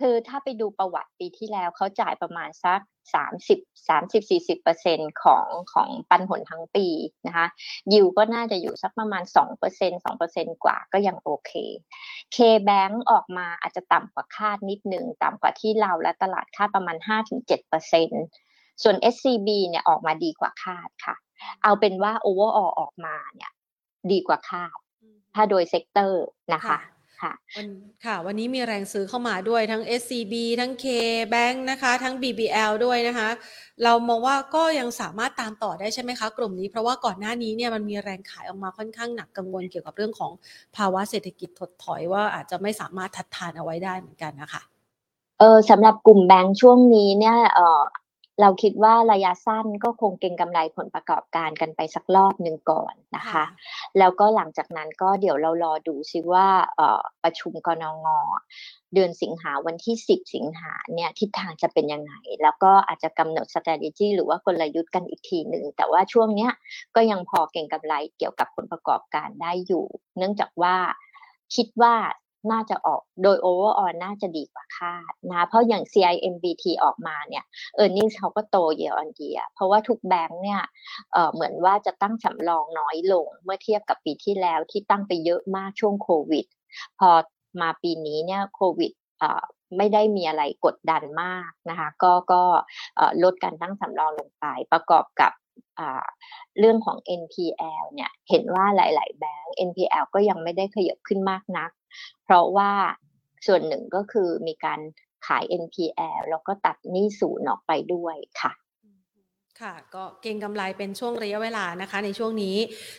[0.06, 2.80] คือถ้าไปดูประวัติปีที่แล้วเขาจ่ายประมาณสัก
[3.16, 6.88] สามสิบสามสิบสี่สิบเปอร์เซ็นของของปันผลทั้งปี
[7.28, 7.48] นะคะ
[7.94, 11.52] ยิวก็น่าจะอยู่สักประมาณสองเปอร์เซ็นสองเปอร์เซ็นกว่าก็ยังโอเค
[12.36, 16.98] K-Bank ออกมาอาจจะต่ำกว่าคาดนิดนึง ต่ำกว่าที่เราและตลาดคาดประมาณ
[18.10, 21.16] 5-7%ส่วน SCB เนี่ยออกมาดีกว่าคาดค่ะ
[21.63, 23.52] เอาเป็นว่า overall ออกมาเนี่ย
[24.12, 24.78] ดีกว่าคาด
[25.36, 26.80] ถ้าโดย sector นะคะ
[27.24, 27.68] ค่ะวัน
[28.06, 30.86] ค่ะ วันนี้มีแรงซื้อเข้ามาด้วยทั้ง SCB ทั้ง K
[31.34, 33.30] Bank นะคะ ทั้ง BBL ด้วยนะคะ
[33.84, 40.32] เรามองว่าก็ยังสามารถตามต่อได้ใช่ไหมคะ กลุ่มนี้เพราะว่าก่อนหน้านี้เนี่ยมันมีแรงขายออกมาค่อนข้างหนักกังวลเกี่ยวกับเรื่องของ
[40.76, 44.62] ภาวะเศรษฐกิจถดถอยว่าอาจจะไม่สามารถทัดทานเอาไว้ได้เหมือนกันนะคะ
[45.40, 47.82] เออสำหรับกลุ่มแบงก์ช่วงนี้เนี่ยเออ
[48.41, 53.46] เราคิดว่าระยะสั้นก็คงเก็งกำไรผลประกอบการกันไปสักรอบหนึ่งก่อนนะคะค่ะ
[54.00, 58.08] แล้วก็หลังจากนั้นก็เดี๋ยวเรารอดูซิว่าเอ่อประชุมกนง
[58.93, 66.52] เดือนสิงหาวันที่ 10 สิงหาเนี่ยทิศทางจะเป็นยังไง แล้วก็อาจจะกำหนด strategy หรือว่ากลยุทธ์กันอีกทีหนึ่ง แต่ว่าช่วงเนี้ย
[66.96, 69.86] ก็ยังพอเก่งกำไรเกี่ยวกับผลประกอบการได้อยู่
[70.17, 70.76] เนื่องจากว่า
[71.56, 71.93] คิดว่า
[72.51, 77.43] น่าจะออกโดย overall น่าจะดีกว่าคาดนะเพราะอย่าง CIMBT ออกมาเนี่ย
[77.84, 80.62] e a r n i n g เขาก็โต year on year เพราะว่าทุกแบงค์เนี่ย
[81.13, 86.45] เอ่อเหมือนว่าจะตั้งสำรองน้อยลง เมื่อเทียบกับปีที่แล้วที่ตั้งไปเยอะมากช่วงโควิด
[86.99, 87.10] พอ
[87.62, 89.43] มาปีนี้เนี่ยโควิดเอ่อ
[89.77, 92.43] ไม่ได้มีอะไรกดดันมากนะคะ ก็ก็
[93.23, 95.32] ลดการตั้งสำรองลงไปประกอบกับ
[96.60, 101.72] เรื่องของ NPL เนี่ยเห็นว่าหลาย ๆ แบงก์ NPL ก็ยังไม่ได้ขยับขึ้นมากนัก
[102.24, 102.72] เพราะว่า
[103.48, 104.80] ส่วนหนึ่งก็คือมีการ
[105.28, 108.52] ขาย NPL แล้วก็ตัดหนี้ศูนย์ออกไปด้วยค่ะ
[109.62, 112.58] ค่ะ ก็เก็งกำไรเป็นช่วงระยะเวลานะคะ ในช่วงนี้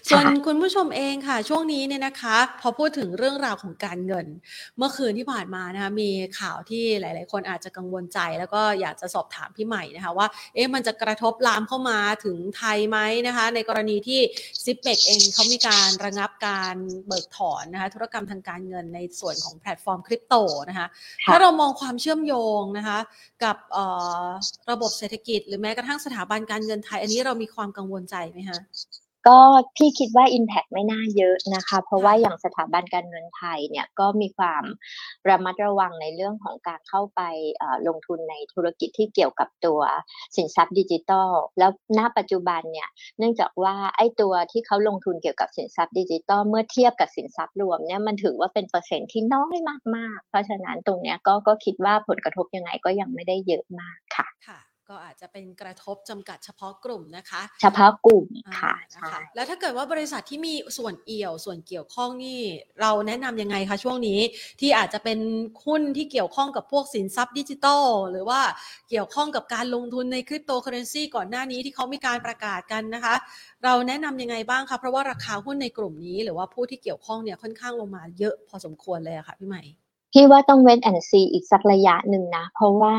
[0.08, 4.26] ส่วนคุณผู้ชมเองค่ะ ช่วงนี้เนี่ยนะคะ พอพูดถึงเรื่องราวของการเงิน
[4.78, 14.20] เมื่อคืนที่ผ่านมานะคะ มีข่าวที่หลาย ๆ คนอาจจะกังวลใจ แล้วก็อยากจะสอบถามพี่ใหม่นะคะว่า เอ๊ะมันจะกระทบลามเข้ามาถึงไทยไหมนะคะ ในกรณีที่
[14.64, 20.34] Zipmex เองเขามีการระงับการเบิกถอนนะคะ ธุรกรรมทางการเงินในส่วนของแพลตฟอร์มคริปโต
[20.68, 20.86] นะคะ
[21.24, 22.98] ค่ะถ้าเรามองความเชื่อมโยงนะคะ
[23.44, 23.84] กับเอ่
[24.24, 24.26] อ
[24.70, 28.60] ระบบเศรษฐกิจ หรือแม้กระทั่งสถาบันการเงินไทย อันนี้เรามีความกังวลใจไหมคะ
[29.30, 29.40] ก็
[29.76, 34.64] พี่คิดว่า Impact ไม่น่าเยอะนะคะ เพราะว่าอย่างสถาบันการเงินไทยเนี่ยก็มีความ
[35.28, 37.20] ระมัดระวังในเรื่องของการเข้าไป
[37.56, 39.80] เอ่อลงทุนในธุรกิจที่เกี่ยวกับตัว
[40.36, 49.56] สินทรัพย์ดิจิทัลแล้วณปัจจุบันเนี่ยเนื่องจากว่าไอ้ตัวที่เขาลงทุนเกี่ยวกับสินทรัพย์ดิจิทัลเมื่อเทียบกับสินทรัพย์รวมเนี่ยมันถือว่าเป็นเปอร์เซ็นต์ที่น้อย
[49.96, 62.40] มากๆ เพราะฉะนั้นตรงเนี้ยก็ก็คิดว่าผลกระทบยังไงก็ยังไม่ได้เยอะมากค่ะค่ะ ก็อาจจะเป็นกระทบจำกัดเฉพาะกลุ่มนะคะ เฉพาะกลุ่มอ่าค่ะนะใช่คะแล้วถ้าเกิดว่าบริษัทที่มีส่วนเอี่ยวส่วนเกี่ยวข้องนี่
[62.80, 64.20] เราแนะนำยังไงคะช่วงนี้
[64.60, 65.18] ที่อาจจะเป็น
[65.66, 68.40] หุ้นที่เกี่ยวข้องกับพวกสินทรัพย์ดิจิทัลหรือว่า
[68.90, 73.14] เกี่ยวข้องกับการลงทุนในคริปโตเคอเรนซีก่อนหน้านี้ที่เขามีการประกาศกันนะคะ
[73.64, 79.62] เราแนะนำยังไงบ้างคะเพราะว่าราคาหุ้นในกลุ่มนี้ หรือว่าผู้ที่เกี่ยวข้องเนี่ยค่อนข้างลงมาเยอะพอสมควรเลยอะค่ะพี่ใหม่
[80.12, 82.96] พี่ว่าต้องเว้นแอนซีอีกสักระยะหนึ่งนะ เพราะว่า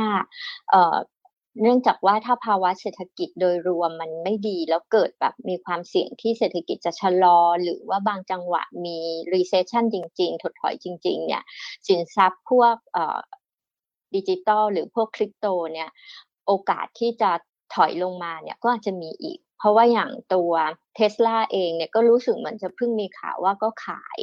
[1.62, 8.98] เนื่องจากว่าถ้าภาวะเศรษฐกิจโดยรวมมันไม่ดีแล้วเกิดแบบมีความเสี่ยงที่เศรษฐกิจจะชะลอ หรือว่าบางจังหวะมี
[9.34, 11.44] recession จริง ๆ ถดถอยจริง ๆ เนี่ย
[11.88, 13.20] สินทรัพย์พวกเอ่อ
[14.16, 15.90] ดิจิตอลหรือพวกคริปโตเนี่ย
[16.48, 17.32] โอกาสที่จะ
[17.74, 20.52] ถอยลงมาเนี่ยก็อาจจะมีอีก เพราะว่าอย่างตัว
[20.96, 24.20] เทสลาเองเนี่ยก็รู้สึกเหมือนจะเพิ่งมีข่าวว่าก็ขาย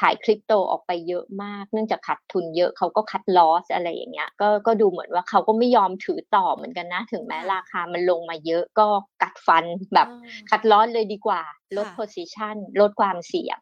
[0.00, 8.86] ขายคริปโตออกไปเยอะมาก เนื่องจากขาดทุนเยอะเขาก็ cut loss อะไรอย่างเงี้ยก็ก็ดูเหมือนว่าเขาก็ไม่ยอมถือต่อเหมือนกันนะ ถึงแม้ราคามันลงมาเยอะก็
[9.22, 10.08] กัดฟันแบบ
[10.50, 11.42] cut loss เลยดีกว่า
[11.76, 13.58] ลด position ลดความเสี่ยง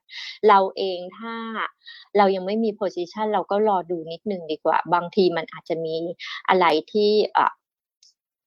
[0.49, 1.35] เราเองถ้า
[2.17, 5.95] เรายังไม่มี position เราก็รอดูนิดนึงดีกว่า บางทีมันอาจจะมี
[6.49, 7.51] อะไรที่อะ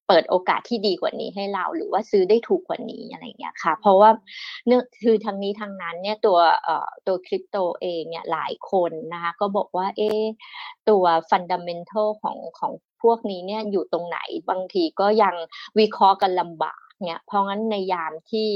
[0.07, 4.09] เปิดโอกาสที่ดีกว่านี้ให้เรา หรือว่าซื้อได้ถูกกว่านี้อะไรอย่างเงี้ยค่ะ เพราะว่า
[4.67, 10.09] เนื่องคือทางนี้ทางนั้นเนี่ยตัวเอ่อตัวคริปโตเองเนี่ยหลายคนนะคะก็บอกว่าเอ๊
[10.89, 15.35] ตัวฟันดัมเมนทัลของของพวกนี้เนี่ยอยู่ตรงไหนบางทีก็ยัง
[15.79, 18.49] วิเคราะห์กันลำบากเนี่ยเพราะงั้นในยามที่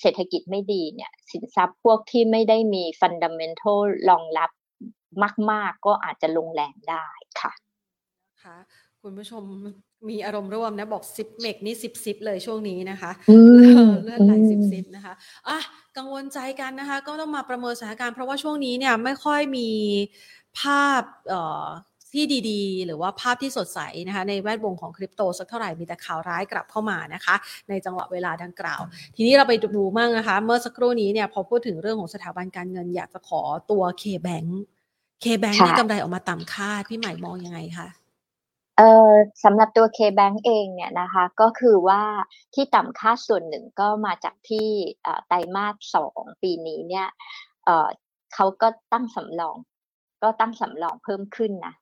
[0.00, 4.50] เศรษฐกิจไม่ดีเนี่ยสินทรัพย์พวกที่ไม่ได้มีฟันดัมเมนทัลรองรับ
[5.50, 7.06] มาก ๆ ก็อาจจะลงแรงได้
[7.40, 7.52] ค่ะ
[8.42, 8.56] ค่ะ
[9.02, 9.44] คุณผู้ชม
[10.08, 13.10] มีอารมณ์ร่วมนะบอก Zipmex นี่ซิบซิบเลยช่วงนี้นะคะ
[14.04, 15.14] เลือดไหลซิบซิบนะคะ
[15.48, 15.58] อะ
[15.96, 19.68] กังวลใจกันนะคะ ก็ต้องมาประเมินสถานการณ์เพราะว่าช่วงนี้เนี่ยไม่ค่อยมี
[20.60, 21.66] ภาพเอ่อ
[22.12, 27.34] ที่ดีๆ หรือว่าภาพที่สดใสนะคะในแวดวงของคริปโตสักเท่าไหร่มีแต่ข่าวร้ายกลับเข้ามานะคะ
[27.68, 28.80] ในจังหวะเวลาดังกล่าว
[29.16, 34.48] ทีนี้เราไปดูมั่งนะคะ เมื่อสักครู่นี้เนี่ยพอพูดถึงเรื่องของสถาบันการเงินอยากจะขอตัว K-Bank
[35.24, 37.88] K-Bank ที่กำไรออกมาต่ำคาดพี่ใหม่มองยังไงคะ
[38.76, 39.12] เอ่อ
[39.44, 42.02] สำหรับตัว K-Bank เองเนี่ยนะคะก็คือว่า
[42.54, 44.68] ที่ต่ำค่าส่วนหนึ่งก็มาจากที่
[45.26, 47.08] ไตรมาสสองปีนี้เนี่ย
[47.64, 47.88] เอ่อ
[48.34, 49.56] เขาก็ตั้งสำรอง
[50.22, 51.74] ก็ตั้งสำรองเพิ่มขึ้นนะ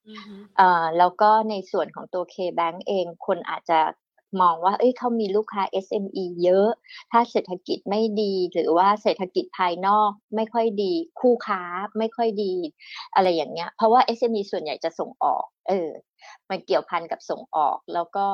[0.59, 3.81] เอ่อแล้วก็ในส่วนของตัว K-Bank เองคนอาจจะ
[4.41, 6.69] มองว่า เอ้ยเขามีลูกค้า SME เยอะ
[7.13, 11.63] ถ้าเศรษฐกิจไม่ดี หรือว่าเศรษฐกิจภายนอกไม่ค่อยดี คู่ค้า
[11.99, 12.55] ไม่ค่อยดี
[13.15, 15.91] อะไรอย่างเงี้ย เพราะว่า SME ส่วนใหญ่จะส่งออก เออ
[16.51, 18.27] มันเกี่ยวพันกับส่งออก แล้วก็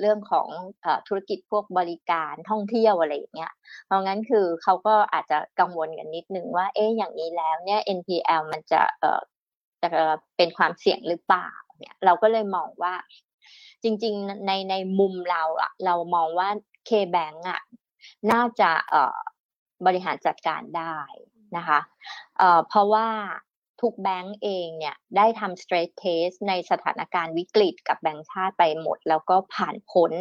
[0.00, 0.48] เรื่องของ
[0.84, 3.52] อธุรกิจพวกบริการท่องเที่ยวอะไรอย่างเงี้ย
[3.86, 9.20] เพราะงั้นคือเขาก็อาจจะกังวลกันนิดนึงว่า เอ๊ะอย่างนี้แล้วเนี่ย NPL มันจะเอ่อ
[9.82, 9.88] จะ
[10.36, 12.94] เป็นความเสี่ยงหรือเปล่าเนี่ยเราก็เลยมองว่า
[13.82, 16.48] จริงๆในในมุมเราอะเรามองว่า
[16.88, 17.60] K-Bank อะ
[18.32, 19.18] น่าจะเอ่อ
[19.86, 20.98] บริหารจัดการได้
[21.56, 21.80] นะคะ
[22.38, 23.08] เอ่อเพราะว่า
[23.80, 30.12] ทุกแบงก์เองเนี่ยได้ทำ stress test ในสถานการณ์วิกฤตกับแบงก์ชาติไปหมด แล้วก็ผ่านพ้น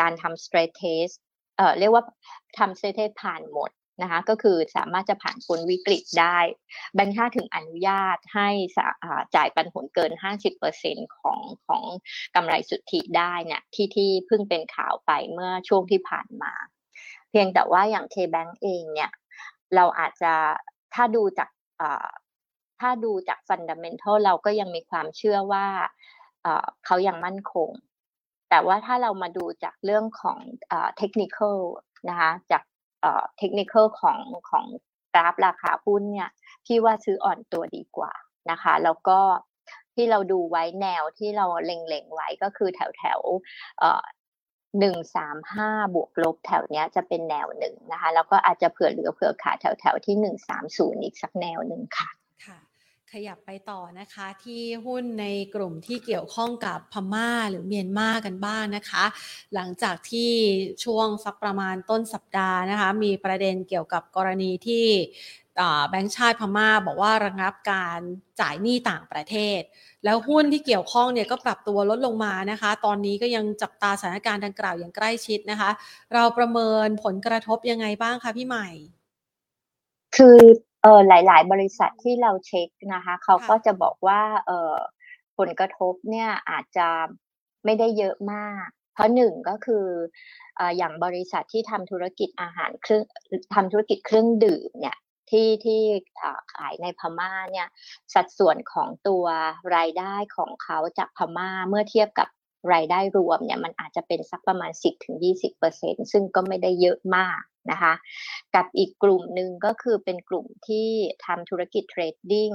[0.00, 1.14] การทำ stress test
[1.56, 2.04] เอ่อเรียกว่า
[2.58, 3.70] ทำ stress test ผ่านหมด
[4.02, 6.38] นะคะก็คือสามารถจะผ่านพ้นวิกฤตได้
[6.94, 8.48] แบงค์ชาติถึงอนุญาตให้
[9.36, 10.12] จ่ายปันผลเกิน
[10.64, 11.82] 50%ของของ
[12.34, 16.52] กำไรสุทธิได้เนี่ยที่ที่เพิ่งเป็นข่าวไปเมื่อช่วงที่ผ่านมา
[17.30, 19.10] เพียงแต่ว่าอย่าง K-Bank เองเนี่ย
[19.74, 20.32] เราอาจจะ
[20.94, 21.48] ถ้าดูจาก
[22.80, 25.66] ถ้าดูจากฟันดัมเมนทัลเราก็ยังมีความเชื่อว่า
[26.86, 27.70] เขายังมั่นคง
[28.50, 30.38] แต่ว่าถ้าเรามาดูจากเรื่องของ
[30.96, 31.38] เทคนิค
[32.08, 32.62] นะคะจาก
[33.38, 34.66] เทคนิคของของ
[35.14, 36.30] กราฟราคาหุ้นเนี่ย
[36.64, 38.12] พี่ว่าซื้ออ่อนตัวดีกว่า
[38.50, 39.18] นะคะ แล้วก็
[39.94, 43.20] ที่เราดูไว้แนวที่เราเล็งๆไว้ก็คือแถวแถว
[44.78, 52.10] หนึ่งสามห้าบวกลบแถวเนี้ยจะเป็นแนวหนึ่งนะคะ แล้วก็อาจจะเผื่อเหลือเผื่อขาแถวแถวที่หนึ่งสามศูนย์อีกสักแนวหนึ่งค่ะ
[53.12, 59.04] ขยับไปต่อนะคะที่หุ้นในกลุ่มที่เกี่ยวข้องกับพม่าหรือเมียนมากันบ้างนะคะ
[59.54, 60.32] หลังจากที่
[60.84, 64.86] ช่วงสักประมาณต้นสัปดาห์นะคะ มีประเด็นเกี่ยวกับกรณีที่
[65.90, 68.00] แบงก์ชาติพม่าบอกว่าระงับการ
[68.40, 69.60] จ่ายหนี้ต่างประเทศ
[70.04, 75.70] แล้วหุ้นที่เกี่ยวข้องเนี่ยก็ปรับตัวลดลงมานะคะ ตอนนี้ก็ยังจับตาสถานการณ์ดังกล่าวอย่างใกล้ชิดนะคะ
[76.14, 78.68] เราประเมินผลกระทบยังไงบ้างคะพี่ใหม่
[80.16, 80.38] คือ
[80.82, 84.74] เออหลาย ๆ บริษัทที่เราเช็คนะคะเขาก็จะบอกว่าเออ
[85.38, 86.88] ผลกระทบเนี่ยอาจจะ
[87.64, 89.86] ไม่ได้เยอะมาก เพราะหนึ่งก็คือ
[90.76, 93.04] อย่างบริษัทที่ทำธุรกิจอาหารเครื่อง
[93.54, 94.96] ทำธุรกิจเครื่องดื่มเนี่ย
[95.30, 95.80] ที่ที่
[96.54, 97.68] ขายในพม่าเนี่ย
[98.14, 99.24] สัดส่วนของตัว
[99.76, 102.28] รายได้ของเขาจากพม่าเมื่อเทียบกับ
[102.72, 104.70] รายได้รวมเนี่ยมันอาจจะเป็นสักประมาณ
[105.42, 107.92] 10-20%ซึ่งก็ไม่ได้เยอะมากนะคะ
[108.54, 110.88] กับอีกกลุ่มหนึ่งก็คือเป็นกลุ่มที่
[111.26, 112.50] ทำธุรกิจ trading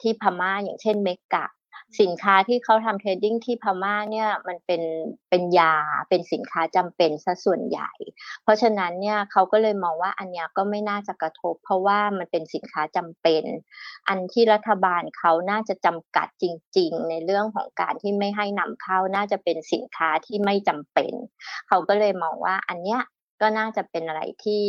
[0.00, 1.46] ที่พม่าอย่างเช่น MEGA
[2.00, 4.82] สินค้าที่เขาทำ trading ที่พม่าเนี่ยมันเป็น
[5.30, 5.74] เป็นยา
[6.08, 7.90] เป็นสินค้าจำเป็นซะส่วนใหญ่
[8.42, 13.44] เพราะฉะนั้นเนี่ยเขาก็เลยมองว่าอันนี้ก็ไม่น่าจะกระทบ เพราะว่ามันเป็นสินค้าจำเป็น
[14.08, 16.44] อันที่รัฐบาลเขาน่าจะจำกัดจ
[16.78, 21.12] ริง ๆ ในเรื่องของการที่ไม่ให้นำเข้าน่าจะเป็นสินค้าที่ไม่จำเป็น
[21.68, 23.00] เขาก็เลยมองว่าอันเนี้ย
[23.40, 24.60] ก็น่าจะเป็นอะไรที่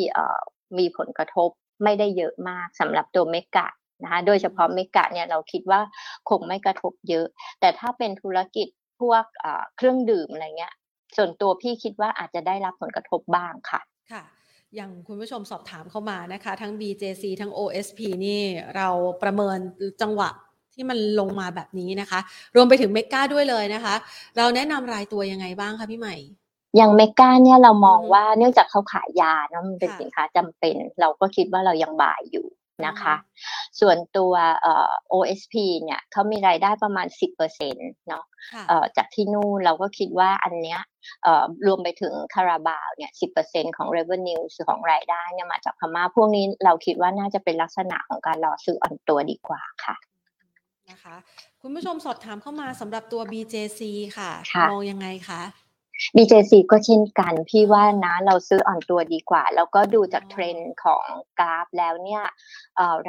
[0.77, 1.49] มีผลกระทบ
[1.83, 3.67] ไม่ได้เยอะมากสำหรับตัวเมกะ
[4.03, 5.81] นะคะโดยเฉพาะเมกะเนี่ยเราคิดว่า
[6.29, 7.25] คงไม่กระทบเยอะ
[7.59, 8.67] แต่ถ้าเป็นธุรกิจ
[9.01, 9.23] พวก
[9.77, 10.73] เครื่องดื่มอะไรเงี้ย
[11.17, 13.81] ส่วนตัวพี่คิดว่าอาจจะได้รับผลกระทบบ้างค่ะ
[14.11, 14.23] ค่ะ
[14.75, 18.41] อย่างคุณผู้ชมสอบถามเข้ามานะคะ ทั้ง BJC ทั้ง OSP นี่
[18.75, 18.87] เรา
[19.23, 19.57] ประเมิน
[20.01, 20.29] จังหวะ
[20.73, 22.19] ที่มันลงมาแบบนี้นะคะ
[22.55, 23.95] รวมไปถึงเมกาด้วยเลยนะคะ
[24.37, 26.15] เราแนะนำรายตัวยังไงบ้างคะพี่ใหม่
[26.77, 32.45] อย่างเมกาเนี่ยเรามองว่าเนื่องจากเขาขายยาเนาะมันเป็นสินค้าจำเป็น เราก็คิดว่าเรายังบ่ายอยู่
[32.87, 33.15] นะคะ
[33.79, 37.07] ส่วนตัวเอ่อ OSP เนี่ยเขามีรายได้ประมาณ
[37.57, 38.23] 10%เนาะ
[38.67, 40.79] เอ่อจากที่นู่นเราก็คิดว่าอันเนี้ย
[41.23, 43.11] เอ่อรวมไปถึงคาราบาวเนี่ย
[43.43, 49.95] 10%ของ revenue ของรายได้เนี่ยมาจากพม่าพวกนี้เราคิดว่าน่าจะเป็นลักษณะของการรอซื้ออ่อนตัวดีกว่าค่ะ
[50.89, 51.15] นะคะ
[51.61, 53.81] คุณผู้ชมสอบถามเข้ามาสำหรับตัว BJC
[54.17, 54.31] ค่ะ
[54.71, 55.41] มองยังไงคะ
[56.15, 61.05] BJC ก็เช่นกัน พี่ว่านะเราซื้ออ่อนตัวดีกว่า แล้วก็ดูจากเทรนด์ของ
[61.39, 62.23] กราฟแล้วเนี่ย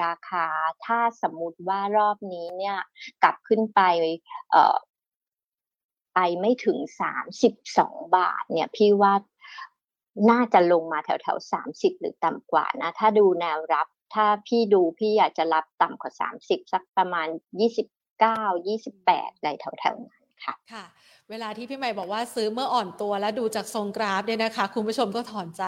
[0.03, 0.47] ราคา
[0.85, 2.77] ถ้าสมมุติว่ารอบนี้เนี่ย
[3.23, 3.81] กลับขึ้นไป
[6.15, 9.15] ไปไม่ถึงสามสิบสองบาท เนี่ยพี่ว่า
[10.31, 17.29] น่าจะลงมาแถวแถวสามสิบหรือต่ำกว่านะ ถ้าดูแนวรับ ถ้าพี่ดูพี่อยากจะรับต่ำกว่าสามสิบสักประมาณ
[17.61, 17.89] ยี่สิบ
[18.21, 20.85] เก้ายี่สิบแปดอะไรแถวๆนั้นค่ะ ค่ะ
[21.31, 25.63] เวลาที่พี่ใหม่บอกว่าซื้อเมื่ออ่อนตัวแล้วดูจากทรงกราฟเนี่ยนะคะ คุณผู้ชมก็ถอนใจ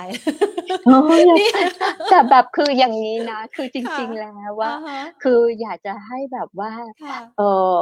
[2.11, 4.73] แต่แบบคืออย่างนี้นะ คือจริง ๆแล้วว่า
[5.23, 6.73] คืออยากจะให้แบบว่า
[7.39, 7.43] เอ
[7.73, 7.75] อ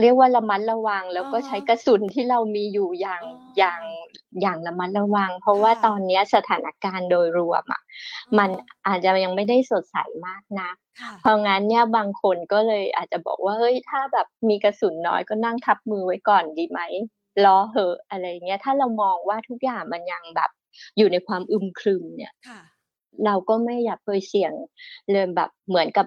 [0.00, 3.22] เรียกว่าระมัดระวัง แล้วก็ใช้กระสุนที่เรามีอยู่อย่าง
[3.58, 3.82] อย่าง
[4.40, 7.82] อย่างระมัดระวัง เพราะว่าตอนนี้สถานการณ์โดยรวมอะ
[8.38, 8.50] มัน
[8.86, 10.70] อาจจะยังไม่ได้สดใสมากนะ
[11.20, 16.80] เพราะงั้นเนี่ยบางคนก็เลยอาจจะบอกว่าเฮ้ยถ้าแบบมีกระสุนน้อยก็นั่งทับมือไว้ก่อนดีไหม
[17.44, 20.50] รอเหอะอะไรเงี้ยถ้าเรามองว่าทุกอย่างมันยังแบบ
[20.96, 22.32] อยู่ในความอึมครึมเนี่ย
[23.24, 24.52] เราก็ไม่อยากเคยเสี่ยง
[25.10, 26.06] เลยแบบเหมือนกับ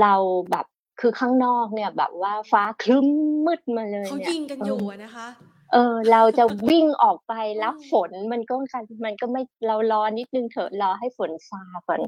[0.00, 0.14] เรา
[0.50, 0.66] แบบ
[1.00, 3.06] คือข้างนอกเนี่ยแบบว่าฟ้าครึ้ม
[3.46, 5.28] มืดมาเลยเขายิงกันอยู่นะคะ
[5.72, 7.32] เออ เราจะวิ่งออกไป
[7.64, 8.54] รับฝนมันก็
[9.04, 12.00] มันก็ไม่เรารอนิดนึงเถอะรอให้ฝนซาก่อน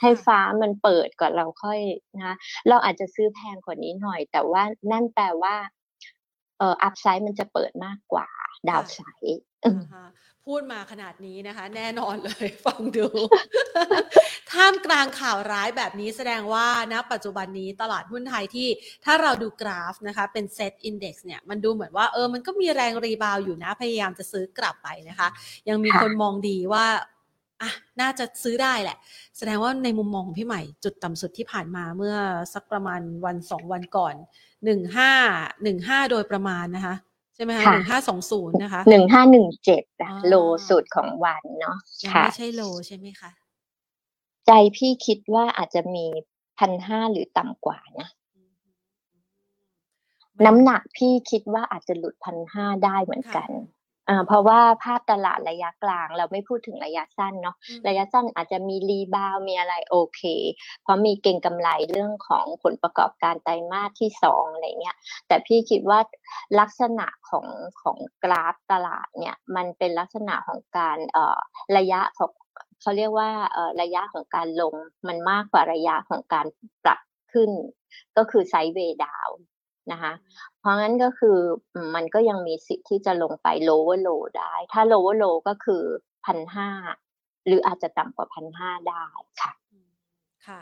[0.00, 1.78] ให้ฟ้ามันเปิดก่อนเราค่อย
[2.22, 2.34] นะ
[2.68, 5.54] เราอาจจะซื้อแพงกว่านี้หน่อย แต่ว่านั่นแปลว่า
[6.58, 8.28] เออ upside มันจะเปิดมากกว่า
[8.68, 9.40] downside
[10.46, 13.06] พูดมาขนาดนี้นะคะ แน่นอนเลยฟังดู
[14.52, 18.68] ท่ามกลางข่าวร้ายแบบนี้แสดงว่าณปัจจุบันนี้ตลาดหุ้นไทยที่
[19.04, 25.28] ถ้าเราดูกราฟนะคะ เป็นเซตอินดี x เนี่ย มันดูเหมือนว่าเออมันก็มีแรง rebound อยู่นะ พยายามจะซื้อกลับไปนะคะ
[25.68, 26.84] ยังมีคนมองดีว่า
[27.62, 27.70] อะ
[28.00, 28.96] น่าจะซื้อได้แหละ
[29.38, 32.16] แสดงว่าในมุมมองของพี่ใหม่ จุดต่ำสุดที่ผ่านมาเมื่อ
[32.54, 34.14] สักประมาณวันสองวันก่อน
[34.64, 35.12] หนึ่งห้า
[35.62, 36.94] หนึ่งห้าโดยประมาณนะคะ
[37.36, 39.82] ใช่ไหมคะหนึ่งห้าสองศูนย์นะคะหนึ่งห้าหนึ่งเจ็ด
[40.28, 40.34] โล
[40.68, 41.76] สุดของวันเนาะ
[42.12, 43.30] ค่ะไม่ใช่โลใช่ไหมคะ
[44.46, 46.06] ใจพี่คิดว่าอาจจะมี
[46.58, 48.08] พันห้าหรือต่ำกว่านะ
[50.46, 53.48] น้ำหนักพี่คิดว่าอาจจะหลุดพันห้าได้เหมือนกัน
[54.26, 57.56] เพราะว่าภาพตลาดระยะกลาง เราไม่พูดถึงระยะสั้นเนาะ
[57.88, 60.22] ระยะสั้นอาจจะมีรีบาวมีอะไรโอเค
[60.82, 64.96] เพราะมีเก่งกำไรเรื่องของผลประกอบการไตรมาสที่สองอะไรเงี้ย
[65.26, 66.00] แต่พี่คิดว่า
[66.60, 67.46] ลักษณะของ
[67.82, 71.38] ของกราฟตลาดเนี่ยมันเป็นลักษณะของการเอ่อ
[71.78, 72.30] ระยะของ
[72.80, 74.74] เขาเรียกว่าเอ่อระยะของการลง
[75.08, 76.46] มันมากกว่าระยะของการ
[76.84, 77.00] ปรับ
[77.32, 77.50] ขึ้น
[78.16, 79.28] ก็คือไซด์เวย์ดาว
[79.92, 80.12] นะคะ
[80.60, 81.38] เพราะงั้นก็คือ
[81.94, 85.82] มันก็ยังมีสิทธิ์ที่จะลงไป lower low ได้ ถ้า lower low ก็คือ
[86.24, 86.68] พันห้า
[87.46, 89.04] หรืออาจจะต่ำกว่าพันห้าได้
[89.40, 89.52] ค่ะ
[90.46, 90.60] ค่ะ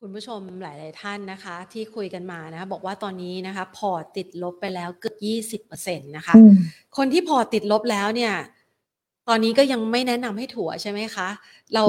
[0.00, 6.34] คุณผู้ชมหลาย ๆ ท่านนะคะ ที่คุยกันมานะบอกว่าตอนนี้นะคะ พอติดลบไปแล้วเกือบยี่สิบเปอร์เซ็นตนะคะ
[6.96, 8.34] คนที่พอติดลบแล้วเนี่ย
[9.28, 11.28] ตอนนี้ก็ยังไม่แนะนำให้ถัวใช่ไหมคะ
[11.74, 11.82] เรา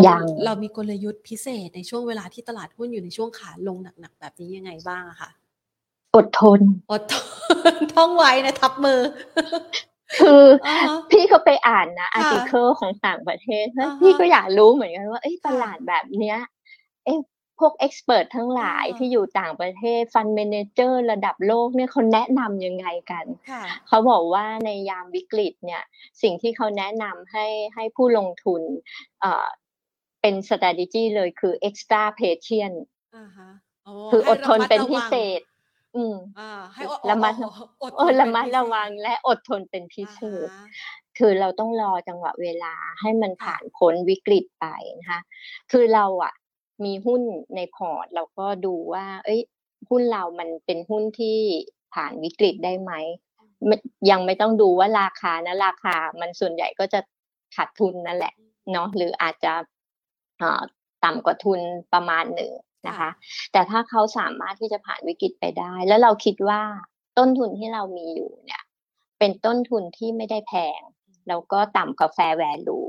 [0.46, 5.30] เรามีกลยุทธ์พิเศษในช่วงเวลาที่ตลาดหุ้นอยู่ในช่วงขาลงหนัก ๆ แบบนี้ยังไงบ้างคะ
[6.18, 6.62] อดทน
[6.92, 7.16] อดท
[7.72, 9.00] น ท่องไว้นะ ทับมือ
[10.20, 10.44] คือ
[11.12, 13.66] พี่เขาไปอ่านนะ article ของต่างประเทศ
[14.02, 16.38] พี่ก็อยากรู้เหมือนกันว่าตลาดแบบเนี้ย
[17.06, 17.20] เอ๊ะ
[17.60, 23.26] พวก expert ทั้งหลายที่อยู่ต่างประเทศ fund manager ระดับโลกเนี่ยเขาแนะนำยังไงกัน
[23.88, 25.84] เขาบอกว่าในยามวิกฤตเนี่ย
[26.22, 27.46] สิ่งที่เขาแนะนำให้
[27.76, 28.62] ให้ผู้ลงทุน
[29.22, 29.48] เอ่อ
[30.22, 32.78] เป็น strategy เลยคือ extra patient
[34.12, 35.42] คืออดทนเป็นพิเศษ
[35.98, 36.18] อืม
[36.74, 37.34] ให้ระมัด
[38.00, 40.50] อดระมัดระวังและอดทนเป็นพิเศษ
[41.18, 44.66] คือเราต้องรอจังหวะเวลาให้มันผ่านพ้นวิกฤตไป
[45.00, 45.22] นะคะ
[45.72, 46.34] คือเราอะ
[46.86, 47.22] มีหุ้น
[47.56, 49.42] ในพอร์ตเราก็ดูว่า เอ้ย
[49.90, 51.38] หุ้นเรามันเป็นหุ้นที่
[51.94, 52.94] ผ่านวิกฤตได้ไหม
[54.10, 57.00] ยังไม่ต้องดูว่าราคานะ ราคามันส่วนใหญ่ก็จะ
[57.56, 58.34] ขาดทุนนั่นแหละ
[58.72, 59.54] เนาะหรืออาจจะ
[61.04, 61.60] ต่ำกว่าทุน
[61.94, 62.52] ประมาณหนึ่ง
[62.88, 63.10] นะคะ
[63.52, 66.62] แต่ถ้าเขาสามารถที่จะผ่านวิกฤตไปได้ แล้วเราคิดว่า
[67.18, 68.64] ต้นทุนที่เรามีอยู่เนี่ย
[69.20, 70.82] เป็นต้นทุนที่ไม่ได้แพง
[71.28, 72.80] แล้วก็ต่ำกว่า fair value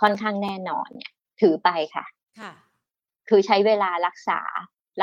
[0.00, 2.04] ค่อนข้างแน่นอนเนี่ย ถือไปค่ะ
[2.40, 2.52] ค่ะ
[3.28, 4.40] คือใช้เวลารักษา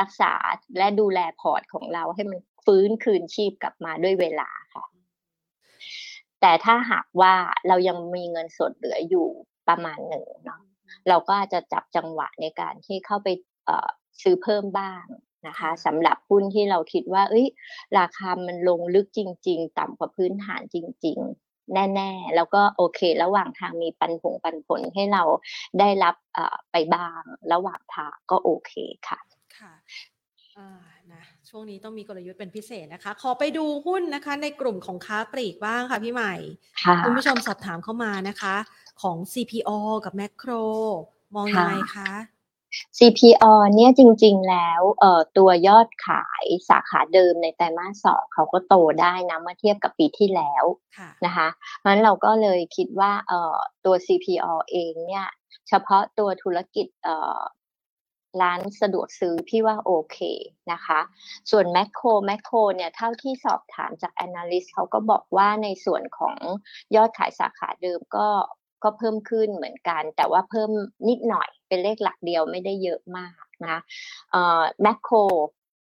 [0.00, 0.32] รักษา
[0.78, 4.84] และดูแลพอร์ตของเราให้มันฟื้นคืนชีพกลับมาด้วยเวลาค่ะ
[6.40, 7.34] แต่ถ้าหากว่า
[7.68, 9.28] เรายังมีเงินสดเหลืออยู่
[9.68, 10.60] ประมาณหนึ่งเนาะ
[11.08, 13.28] เราก็อาจจะจับจังหวะในการที่เข้าไป
[14.22, 15.04] ซื้อเพิ่มบ้าง
[15.46, 17.46] นะคะสำหรับหุ้นที่เราคิดว่า เอ้ย
[17.98, 25.22] ราคามันลงลึกจริง ๆ ต่ำกว่าพื้นฐานจริง ๆ แน่ ๆ แล้วก็โอเค ระหว่างทางมีปันผงปันผลให้เรา
[25.78, 26.14] ได้รับ
[26.72, 27.20] ไปบ้าง
[27.52, 28.72] ระหว่างทางก็โอเค
[29.08, 29.18] ค่ะ
[29.58, 30.70] ค่ะ
[31.12, 36.34] นะช่วงนี้ต้องมีกลยุทธ์เป็นพิเศษนะคะ ขอไปดูหุ้นนะคะ ในกลุ่มของค้าปลีกบ้างค่ะพี่ใหม่
[37.04, 38.54] คุณผู้ชมสอบถามเข้ามานะคะ
[39.02, 39.70] ของ CPO
[40.04, 40.50] กับแมคโคร
[41.34, 42.10] มองยังไงคะ
[42.98, 50.64] CPO เนี่ยจริง ๆ แล้วเอ่อตัวยอดขายสาขาเดิมในไตรมาสสองเขาก็โตได้นะเมื่อเทียบกับปีที่แล้ว
[51.26, 51.48] นะคะ
[51.78, 55.26] เพราะฉะนั้นเราก็เลยคิดว่าเอ่อตัว CPO เองเนี่ย
[55.68, 57.40] เฉพาะตัวธุรกิจเอ่อ
[58.42, 60.18] ร้านสะดวกซื้อพี่ว่าโอเค
[60.72, 61.00] นะคะ
[61.50, 66.36] ส่วนแมคโครแมคโครเนี่ยเท่าที่สอบถามจาก Analyst เขาก็บอกว่าในส่วนของ
[66.96, 68.28] ยอดขายสาขาเดิมก็
[68.84, 70.70] ก็เพิ่มขึ้นเหมือนกัน แต่ว่าเพิ่ม
[71.08, 73.78] นิดหน่อยเป็นเลขหลักเดียวไม่ได้เยอะมากนะ
[74.82, 75.14] แมคโคร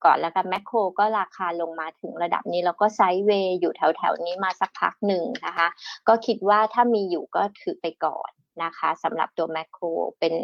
[0.05, 5.68] ก่อนแล้วกันแมคโครก็ราคาลงมาถึงระดับนี้ แล้วก็ไซด์เวย์อยู่แถวๆนี้มาสักพักหนึ่งนะคะ
[6.09, 8.31] ก็คิดว่าถ้ามีอยู่ก็ถือไปก่อน
[8.64, 9.85] นะคะสำหรับตัวแมคโคร
[10.18, 10.35] เป็น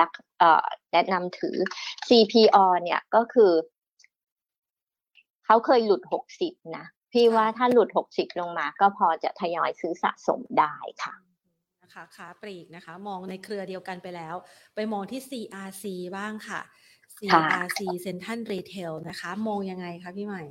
[0.00, 0.12] ลัก
[0.92, 1.56] แนะนำถือ
[2.08, 3.52] CPO เนี่ยก็คือ
[5.46, 6.02] เขาเคยหลุด
[6.40, 10.74] 60 นะ พี่ว่าถ้าหลุด 60 ลงมาก็พอจะทยอยซื้อสะสมได้
[11.04, 11.14] ค่ะ
[11.88, 14.34] นะคะค้าปลีกนะคะ มองในเครือเดียวกันไปแล้ว
[14.74, 15.84] ไปมองที่ CRC
[16.16, 16.60] บ้างค่ะ
[17.16, 20.44] CRC Central Retail นะคะ มองยังไงคะพี่ใหม่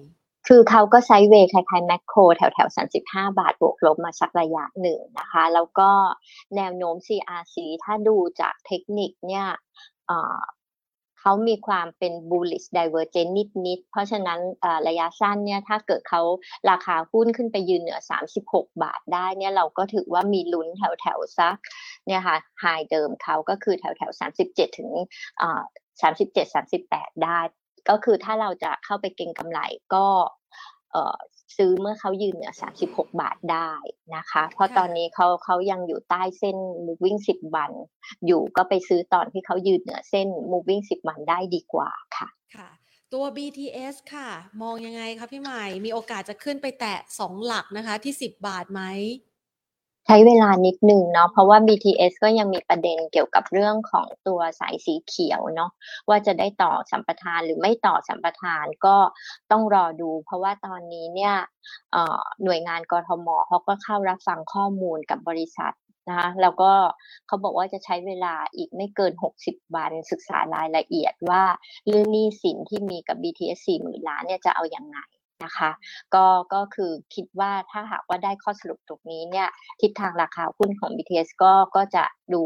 [0.48, 2.70] คือเขาก็ไซด์เวย์คล้ายๆแมคโครแถวแถว
[3.04, 5.90] 35 บาท บวกลบมาสักระยะหนึ่งนะคะ แล้วก็
[6.56, 9.48] แนวโน้ม CRC ถ้าดูจากเทคนิคเนี่ย
[11.30, 13.32] เขามีความเป็น bullish divergent
[13.68, 14.40] นิดๆ เพราะฉะนั้น
[14.88, 16.22] ระยะสั้นเนี่ยถ้าเกิดเขา
[16.70, 18.00] ราคาหุ้นขึ้นไปยืนเหนือ
[18.42, 21.58] 36 บาทได้เนี่ยเราก็ถือว่ามีลุ้นแถวแถวซัก
[22.08, 24.12] เนี่ยค่ะไฮเดิมเขาก็คือแถวแถว
[24.46, 24.92] 37 ถึง
[26.12, 26.56] 37
[26.86, 27.40] 38 ได้
[27.90, 29.60] ก็คือถ้าเราจะเข้าไปเก็งกำไร
[29.94, 30.06] ก็
[31.58, 32.54] ซื้อเมื่อเขายืนเหนือ
[32.86, 33.72] 36 บาทได้
[34.16, 37.72] นะคะ เพราะตอนนี้เขาเขายังอยู่ใต้เส้น moving 10 วัน
[38.26, 42.70] อยู่ก็ไปซื้อตอนที่เขายืนเหนือเส้น moving 10 วันได้ดีกว่าค่ะค่ะ
[43.14, 44.30] ตัว BTS ค่ะ
[44.62, 48.82] มองยังไงคะพี่ใหม่ มีโอกาสจะขึ้นไปแตะ 2 หลักนะคะที่ 10 บาทไหม
[50.10, 55.72] ใช้เวลานิดหนึ่งเนาะเพราะว่า BTS ก็ยังมีประเด็นเกี่ยวกับเรื่องของตัวสายสีเขียวเนาะ
[56.10, 58.96] ว่าจะได้ต่อสัมปทานหรือไม่ต่อสัมปทานก็
[59.52, 61.36] ต้องรอดู เพราะว่าตอนนี้เนี่ย
[62.44, 65.74] หน่วยงานกรทมเขาก็เข้ารับฟังข้อมูลกับบริษัท
[66.10, 66.72] นะคะแล้วก็
[67.28, 71.44] เขาบอกว่าจะใช้เวลาอีกไม่เกิน 60 วันศึกษารายละเอียดว่า
[71.88, 74.98] เรื่องหนี้สินที่มีกับ BTS 4 0 0 0 0ล้านเนี่ยจะเอาอย่างไง
[75.44, 75.72] นะคะ
[76.16, 79.50] ก็ก็คือคิดว่าถ้าหากว่าได้ข้อสรุปตรงนี้เนี่ย
[79.82, 82.44] ทิศทางราคาหุ้นของ BTS ก็ก็จะดู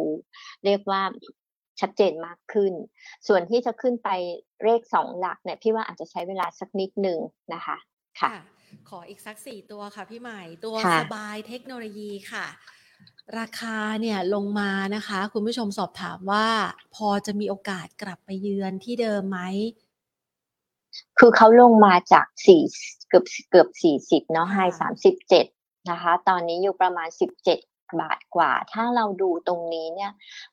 [0.66, 1.02] เรียกว่า
[1.80, 2.74] ชัดเจนมากขึ้น
[3.28, 4.10] ส่วนที่จะขึ้นไป
[4.64, 7.20] เลขสองหลักเนี่ยพี่ว่าอาจจะใช้เวลาสักนิดหนึ่ง
[7.54, 7.78] นะคะ
[8.22, 8.32] ค่ะ
[8.90, 12.46] ขออีกสักสี่ตัวค่ะพี่ใหม่ตัวสบายเทคโนโลยีค่ะ
[13.40, 16.48] ราคาเนี่ยลงมานะคะ คุณผู้ชมสอบถามว่า
[16.96, 19.40] พอจะมีโอกาสกลับไปเยือนที่เดิมไหม
[21.20, 22.64] คือเขาลงมาจากสี่
[23.10, 25.46] เกือบเกือบสี่สิบเนาะไฮสามสิบเจ็ด
[25.92, 27.60] นะคะ ตอนนี้อยู่ประมาณสิบเจ็ด
[28.02, 30.12] บาทกว่า ถ้าเราดูตรงนี้เนี่ย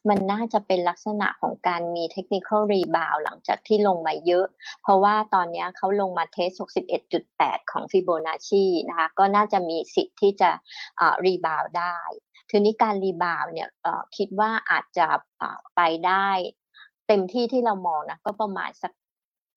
[0.09, 4.47] มันน่าจะเป็นลักษณะของการมีเทคนิคอลรีบาวหลังจากที่ลงมาเยอะ
[4.82, 6.50] เพราะว่าตอนนี้เขาลงมา test
[7.11, 10.51] 61.8 ของฟิโบนัชชีนะคะ ก็น่าจะมีสิทธิ์ที่จะ
[11.26, 11.99] rebound ได้
[12.51, 13.68] ทีนี้การ rebound เนี่ย
[14.16, 15.07] คิดว่าอาจจะ
[15.76, 16.28] ไปได้
[17.09, 18.93] เต็มที่ที่เรามองนะก็ประมาณสัก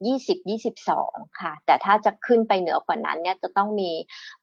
[0.07, 3.91] ยี่สิบยี่สิบสองค่ะ แต่ถ้าจะขึ้นไปเหนือกว่านั้นเนี่ยจะต้องมี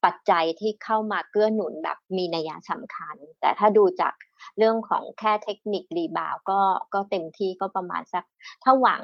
[0.04, 4.14] ปัจจัยที่เข้ามาเกื้อหนุนแบบมีนัยสำคัญ แต่ถ้าดูจาก
[4.58, 6.60] เรื่องของแค่เทคนิค rebound ก็
[6.94, 8.24] ก็เต็มที่ก็ประมาณสัก
[8.62, 9.02] ถ้าหวัง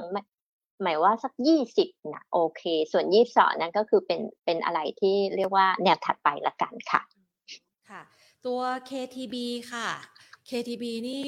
[0.83, 7.03] หมายว่าสักยี่สิบนะโอเค ส่วนยี่สิบสองนั้นก็คือเป็นเป็นอะไรที่เรียกว่าแนวถัดไปละกันค่ะ
[7.91, 8.03] ค่ะ
[8.47, 9.37] ตัว KTB
[9.73, 9.89] ค่ะ
[10.49, 11.27] KTB นี่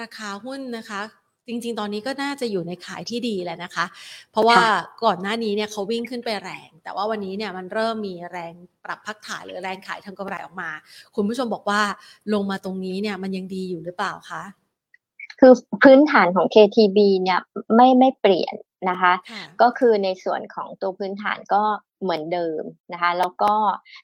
[0.00, 1.02] ราคาหุ้นนะคะ
[1.48, 3.86] จริง ๆ ตอนนี้ก็น่าจะอยู่ในขายที่ดีแหละนะคะ
[4.32, 4.60] เพราะว่า
[5.04, 8.52] ก่อนหน้านี้เนี่ยเขาวิ่งขึ้นไปแรง แต่ว่าวันนี้เนี่ยมันเริ่มมีแรง
[8.84, 10.70] ปรับพักฐานหรือแรงขายทำกำไรออกมา
[11.16, 11.80] คุณผู้ชมบอกว่า
[12.34, 14.42] ลงมาตรงนี้เนี่ยมันยังดีอยู่หรือเปล่าคะ
[15.40, 17.40] คือพื้นฐานของ KTB เนี่ย
[17.74, 18.54] ไม่ไม่เปลี่ยน
[18.90, 19.12] นะคะ
[19.62, 21.62] ก็คือในส่วนของตัวพื้นฐานก็
[22.02, 23.52] เหมือนเดิมนะคะ แล้วก็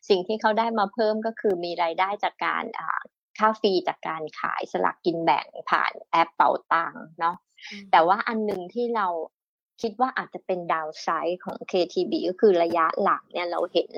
[0.09, 2.64] สิ่งที่เขาได้มาเพิ่มก็คือมีรายได้จากการ
[3.39, 7.37] ค่าฟรีจากการขายสลากกินแบ่งผ่านแอปเป๋าตังเนาะ
[7.91, 9.09] แต่ว่าอันหนึ่งที่เรา
[9.82, 13.91] คิดว่าอาจจะเป็นดาวไซด์ของ KTB ก็คือระยะหลังเนี่ยเราเห็น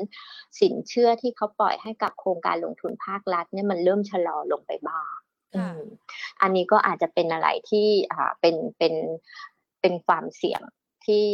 [0.60, 5.16] สินเชื่อที่เขาปล่อยให้กับโครงการลงทุนภาครัฐเนี่ยมันเริ่มชะลอลงไปบ้าง
[6.42, 8.94] อันนี้ก็อาจจะเป็นอะไรที่อ่าเป็นเป็น
[9.80, 10.60] เป็นความเสี่ยง
[11.06, 11.24] ที่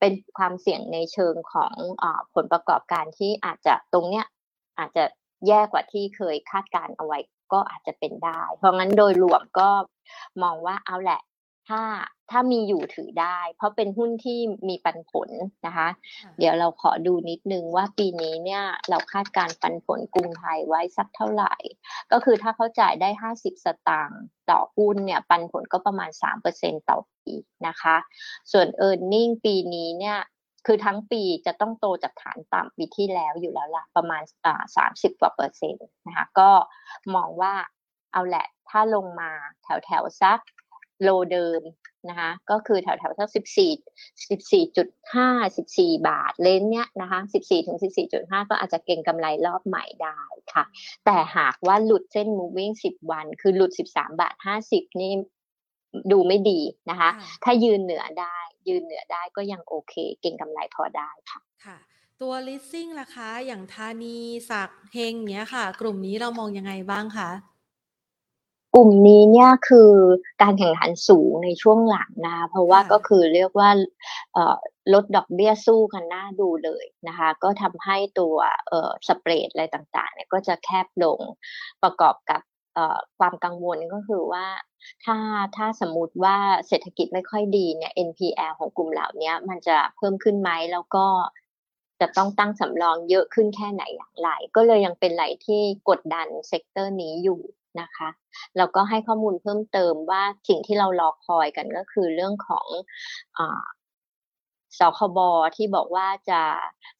[0.00, 4.26] เป็นความเสี่ยงในเชิงของอผลประกอบการที่อาจจะตรงเนี้ย
[4.78, 5.04] อาจจะ
[5.46, 7.18] แย่กว่าที่เคยคาดการเอาไว้
[7.52, 9.70] ก็อาจจะเป็นได้ เพราะงั้นโดยรวมก็
[10.42, 11.20] มองว่าเอาแหละ
[11.68, 11.82] ถ้า
[12.30, 14.38] ถ้ามีอยู่ถือได้ เพราะเป็นหุ้นที่
[14.68, 15.28] มีปันผล
[15.66, 15.88] นะคะ
[16.38, 21.54] เดี๋ยวเราขอดูนิดนึงว่าปีนี้เนี่ยเราคาดการปันผลกรุงไทยไว้สักเท่าไหร่
[22.12, 26.10] ก็คือถ้าเขาจ่ายได้ 50 สตางค์ต่อหุ้นเนี่ยปันผลก็ประมาณ
[26.48, 27.34] 3%ต่อปี
[27.66, 27.96] นะคะ
[28.52, 30.18] ส่วน e a r n i n g ปีนี้เนี่ย
[30.66, 36.50] คือทั้งปีจะต้องโตจากฐานต่ำปีที่แล้วอยู่แล้วละประมาณอ่าสามสิบกว่าเปอร์เซ็นต์นะคะก็
[37.14, 37.54] มองว่า
[38.12, 39.30] เอาแหละถ้าลงมา
[39.62, 40.40] แถวแถวซัก
[41.02, 41.62] โลเดิม
[42.08, 43.72] นะคะก็คือแถวแถวสักสิบสี่
[44.30, 50.20] สิบสี่จุดห้าสิบสี่บาทเลนเนี้ยนะคะสิบสี่ถึงสิบสี่จุดห้าก็อาจจะเก่งกำไรรอบใหม่ได้
[50.54, 50.64] ค่ะ
[51.04, 55.12] แต่หากว่าหลุดเส้น moving สิบวัน คือหลุดสิบสามบาทห้าสิบนี่
[56.12, 57.10] ดูไม่ดีนะคะ
[57.44, 58.37] ถ้ายืนเหนือได้
[58.68, 61.78] ยืนเหนือได้ก็ยังโอเค เก่งกำไรพอได้ค่ะค่ะ
[62.20, 64.16] ตัว leasing ล่ะคะอย่างธานี
[64.50, 67.30] สักเฮงเนี้ยค่ะ กลุ่มนี้เรามองยังไงบ้างคะ
[68.74, 69.92] กลุ่มนี้เนี่ยคือ
[70.42, 73.70] การแข่งขันสูงในช่วงหลังนะ เพราะว่าก็คือเรียกว่า
[74.94, 78.36] ลดดอกเบี้ยสู้กันหน้าดูเลยนะคะ ก็ทำให้ตัว
[79.08, 81.20] สเปรดอะไรต่างๆเนี่ยก็จะแคบลง
[81.82, 82.40] ประกอบกับ
[83.18, 84.46] ความกังวลก็คือว่า
[85.04, 85.16] ถ้า
[85.56, 86.36] ถ้าสมมติว่า
[86.68, 91.06] เศรษฐกิจไม่ค่อยดีเนี่ย NPL ของกลุ่มเหล่านี้มันจะเพิ่มขึ้นไหมแล้วก็
[92.00, 97.40] จะต้องตั้งสำรองเยอะขึ้นแค่ไหนอย่างไร ก็เลยยังเป็นไหลที่กดดัน sector นี้อยู่
[97.80, 98.08] นะคะ
[98.56, 102.66] แล้วก็ให้ข้อมูลเพิ่มเติมว่าสิ่งที่เรารอคอยกันก็คือเรื่องของ
[103.38, 103.40] เอ่อ
[104.78, 105.18] สคบ
[105.56, 106.40] ที่บอกว่าจะ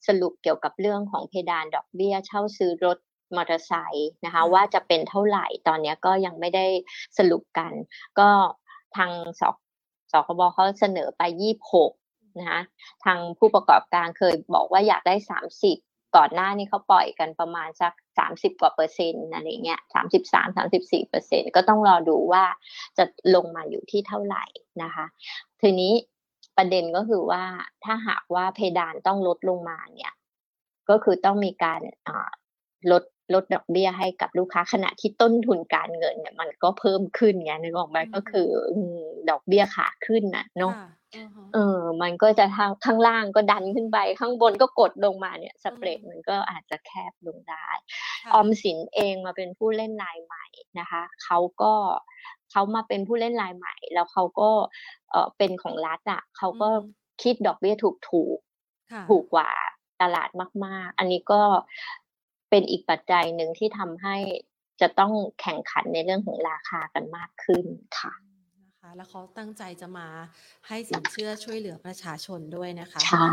[0.07, 2.97] สรุปเกี่ยวกับเรื่องของเพดานดอกเบี้ย เช่าซื้อรถ
[3.35, 6.65] มอเตอร์ไซค์นะคะว่าจะเป็นเท่าไหร่ตอนนี้ก็ยังไม่ได้
[7.17, 7.71] สรุปกัน
[8.19, 8.29] ก็
[8.97, 11.91] ทางสคบเขาเสนอไปยี่หก
[12.39, 12.61] นะคะ
[13.05, 15.77] ทางผู้ประกอบการเคยบอกว่าอยากได้สามสิบ
[16.15, 22.43] ก่อนหน้านี้เขาปล่อยกันประมาณสักสามสิบกว่าเปอร์เซ็นต์อะไรเงี้ยสามสิบสามสามสิบสี่เปอร์เซ็นก็ต้องรอดูว่า
[22.97, 23.03] จะ
[23.35, 24.45] ลงมาอยู่ที่เท่าไหร่
[24.83, 25.05] นะคะ
[25.61, 25.93] ทีนี้
[26.57, 27.43] ประเด็นก็คือว่า
[27.83, 30.13] ถ้าหากว่าเพดานต้องลดลงมาเนี่ย
[30.89, 31.81] ก็คือต้องมีการ
[32.91, 33.03] ลด
[33.33, 38.49] ลดดอกเบี้ยให้กับลูกค้าขณะที่ต้นทุนการเงินเนี่ยมันก็เพิ่มขึ้นไงนึกออกไหมก็คือ
[39.29, 40.73] ดอกเบี้ยขาขึ้นนะเนาะ
[41.53, 47.67] เออ มันก็จะทางข้างล่างก็ดันขึ้นไป ข้างบนก็กดลงมาเนี่ยสเปรดมันก็อาจจะแคบลงได้
[48.33, 50.45] ออมสินเองมาเป็นผู้เล่นรายใหม่
[50.79, 51.73] นะคะเขาก็
[52.51, 54.49] เขามาเป็นผู้เล่นรายใหม่ แล้วเขาก็
[55.11, 56.69] เออเป็นของรัฐอะเขาก็
[57.23, 58.37] คิดดอกเบี้ยถูกถูก
[59.09, 59.49] ถูกกว่า
[60.01, 60.29] ตลาด
[60.65, 61.41] มาก ๆ อันนี้ก็
[62.49, 64.15] เป็นอีกปัจจัยหนึ่งที่ทำให้
[64.81, 67.65] จะต้องแข่งขันในเรื่องของราคากันมากขึ้น
[67.99, 70.07] ค่ะะแล้วเขาตั้งใจจะมา
[70.67, 73.27] ให้สินเชื่อช่วยเหลือประชาชนด้วยนะคะใช่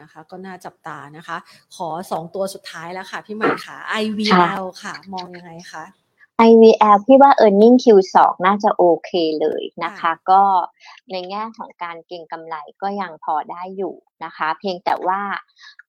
[0.00, 1.36] นะคะ ก็น่าจับตานะคะ
[1.76, 5.84] ขอสองตัวสุดท้ายแล้วค่ะ พี่ใหม่ค่ะ IVL ค่ะ มองยังไงคะ
[6.48, 8.16] IVL พี่ว่า e a r n i n g Q2
[8.46, 10.42] น่าจะโอเคเลยนะคะ ก็
[11.12, 15.20] ในแง่ของการเก็งกำไรก็ยังพอได้อยู่นะคะ เพียงแต่ว่า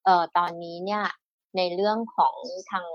[0.04, 1.04] เอ่อตอนนี้เนี่ย
[1.56, 2.36] ในเรื่องของ
[2.70, 2.86] ทาง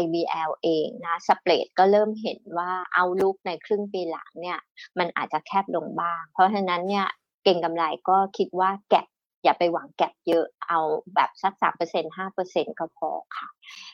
[0.00, 4.58] IVL เองนะสเปรดก็เริ่มเห็นว่าเอาลุกในครึ่งปีหลังเนี่ย
[4.98, 7.06] มันอาจจะแคบลงบ้าง เพราะฉะนั้นเนี่ย
[7.44, 9.06] เก่งกำไรก็คิดว่าแกะ
[9.44, 10.80] อย่าไปหวังแกะเยอะเอา
[11.14, 13.48] แบบสักสามเปอร์เซ็นห้าเปอร์เซ็นก็พอค่ะ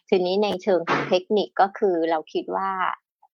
[0.08, 2.70] ทีนี้ในเชิงของเทคนิคก็คือเราคิดว่า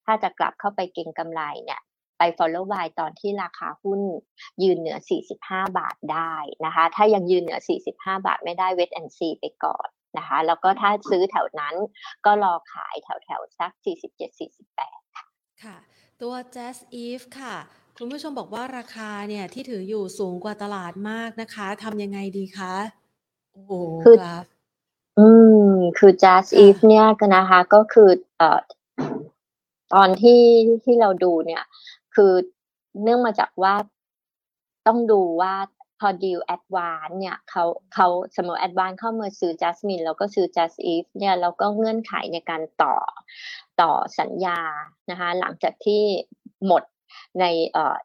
[0.06, 1.82] ถ้าจะกลับเข้าไปเก่งกำไรเนี่ย
[2.18, 4.02] ไป follow buy ตอนที่ราคาหุ้น
[4.64, 4.98] ยืนเหนือ
[5.38, 6.34] 45 บาทได้
[6.66, 7.60] นะคะ ถ้ายังยืนเหนือ
[7.92, 7.92] 45
[8.26, 9.88] บาทไม่ได้เวทแอนซีไปก่อน
[10.18, 11.76] นะคะ แล้วก็ถ้าซื้อแถวนั้น
[12.26, 13.72] ก็รอขายแถวแถวสัก
[14.44, 15.26] 47-48 ค่ะ
[15.64, 15.78] ค่ะ
[16.22, 17.56] ตัว Jazz Eve ค่ะ
[17.98, 22.74] คุณผู้ชมบอกว่าราคาเนี่ยที่ถืออยู่สูงกว่าตลาดมากนะคะทำยังไงดีคะ
[23.54, 23.72] โอ้โห
[24.06, 24.46] ครับ
[25.20, 25.28] อื
[25.70, 28.60] ม คือ Jazz Eve เนี่ยก็นะคะก็คือเอ่อ
[29.94, 30.42] ตอนที่
[30.86, 31.64] ที่เราดูเนี่ย
[32.16, 32.32] คือ
[33.02, 33.74] เนื่องมาจากว่า
[34.88, 35.54] ต้องดูว่า
[36.00, 42.96] พอดีลแอดวานเนี่ยเขาเขาสมมติแอดวานเข้ามาซื้อจัสมินแล้วก็ซื้อจัสอีฟเนี่ยแล้วก็เงื่อนไขในการต่อ
[43.82, 44.60] ต่อสัญญา
[45.12, 46.04] นะคะหลังจากที่
[46.68, 46.84] หมด
[47.40, 47.96] ในเอ่อ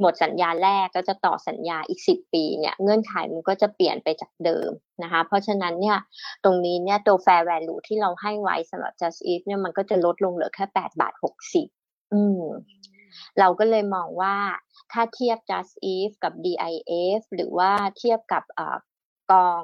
[0.00, 4.70] หมดสัญญาแรกก็จะต่อสัญญาอีกสิบปีเนี่ยเงื่อนไขมันก็จะเปลี่ยนไปจากเดิม
[5.02, 5.98] นะคะเพราะฉะนั้นเนี่ย
[6.44, 11.66] ตรงนี้เนี่ยตัว fair value ที่เราให้ไว้สำหรับ just if เนี่ยมันก็จะลดลงเหลือแค่แปดบาทหกสิบ
[12.12, 12.42] อืม
[13.40, 14.34] เราก็เลยมองว่า
[14.92, 18.44] ถ้าเทียบ just if กับ DIF หรือว่าเทียบกับ
[19.32, 19.62] กอง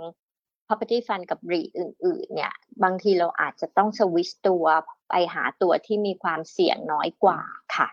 [0.66, 4.66] property fund กับ REIT อื่น ๆ เนี่ย บางทีเราอาจจะต้องสวิชตัว
[5.08, 7.40] ไปหาตัวที่มีความเสี่ยงน้อยกว่า
[7.76, 7.88] ค่ะ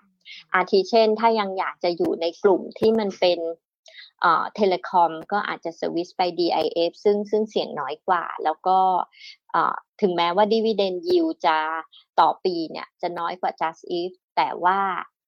[0.53, 3.39] อาทิเช่น ถ้ายังอยากจะอยู่ในกลุ่มที่มันเป็น
[4.55, 8.79] เทเลคอมก็อาจจะสวิชไป DIF ซึ่งซึ่งเสี่ยงน้อยกว่า แล้วก็
[10.01, 11.57] ถึงแม้ว่า dividend yield จะ
[12.19, 14.79] ต่อปีเนี่ยจะน้อยกว่า just if แต่ว่า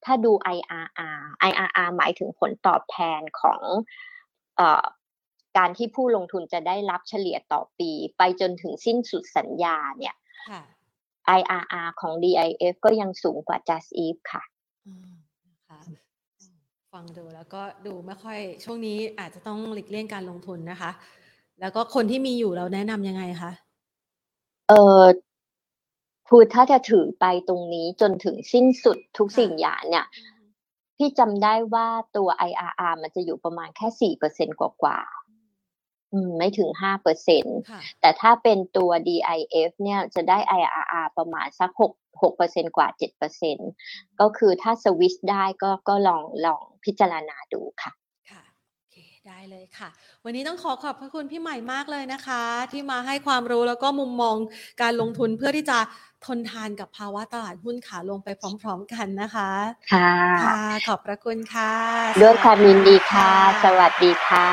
[0.06, 3.62] ถ้าดู IRR IRR หมายถึงผลตอบแทนของ
[5.58, 10.16] การที่ผู้ลงทุนจะได้รับเฉลี่ยต่อปี ไปจนถึงสิ้นสุดสัญญาเนี่ย
[11.39, 14.43] IRR ของ DIF ก็ยังสูงกว่า Just If ค่ะ
[16.93, 20.91] ฟังดูแล้วก็ดูไม่ค่อยช่วงนี้อาจจะต้องหลีกเลี่ยงการลงทุนนะคะ
[21.62, 23.52] แล้วก็คนที่มีอยู่เราแนะนำยังไงคะ
[24.70, 25.04] เออ
[26.32, 30.05] พูดถ้าจะถือไปตรงนี้จนถึงสิ้นสุดทุกสิ่งอย่างเนี่ย
[30.97, 34.99] พี่จำได้ว่าตัว IRR มันจะอยู่ประมาณแค่สี่เปอร์เซ็นกว่า
[36.13, 37.45] อืมไม่ถึงห้าเปอร์เซ็น
[38.01, 43.57] แต่ถ้าเป็นตัว DIF เนี่ยจะได้ IRR ประมาณสักหกหกเปอร์เซ็นกว่าเจ็ดเปอร์เซ็น
[44.19, 47.91] ก็คือถ้าสวิชได้ก็ก็ลองลองพิจารณาดูค่ะ
[48.32, 48.43] ค่ะ
[48.77, 48.95] โอเค
[49.27, 49.89] ได้เลยค่ะ
[50.25, 54.36] วันนี้ต้องขอขอบพระคุณพี่ใหม่มากเลยนะคะ ที่มาให้ความรู้แล้วก็มุมมอง
[54.82, 55.79] การลงทุนเพื่อที่จะ
[56.26, 58.30] ทนทานกับภาวะตลาดหุ้นขาลงไป
[58.61, 59.51] พร้อม ๆ กันนะคะ
[59.93, 60.11] ค่ะ
[60.43, 61.74] ค่ะขอบพระคุณค่ะ
[62.22, 63.30] ด้วยความยินดีค่ะ
[63.63, 64.49] สวัสดีค่ะ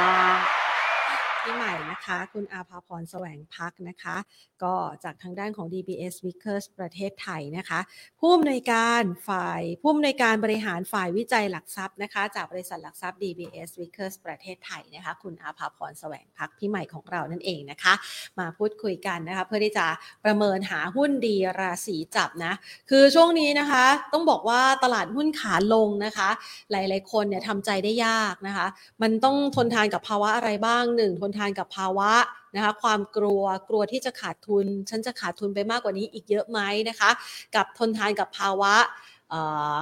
[1.49, 4.17] ที่ใหม่นะคะ คุณอาภาพรแสวงพักนะคะ
[4.63, 4.75] ก็
[5.05, 7.81] จากทางด้านของ DBS Vickers ประเทศไทยนะคะ
[8.21, 17.95] ผู้อำนวยการฝ่ายผู้อำนวยการบริหารฝ่ายวิจัยหลักทรัพย์นะคะ จากบริษัทหลักทรัพย์ DBS Vickers ประเทศไทยนะคะ คุณอาภาพรแสวงพักพี่ใหม่ของเรานั่นเองนะคะ
[18.39, 19.87] มาพูดคุยกันนะคะ เพื่อที่จะ
[20.25, 22.53] ประเมินหาหุ้นดีราศีจับนะ
[22.91, 26.29] คือช่วงนี้นะคะ ต้องบอกว่าตลาดหุ้นขาลงนะคะ
[26.71, 28.67] หลาย ๆ คนเนี่ยทำใจได้ยากนะคะ
[29.03, 32.11] มันต้องทนทานกับภาวะอะไรบ้างหนึ่งทนทานกับภาวะ
[32.57, 37.11] นะคะความกลัวกลัวที่จะขาดทุน ฉันจะขาดทุนไปมากกว่านี้อีกเยอะไหมนะคะ
[37.57, 38.75] กับทนทานกับภาวะ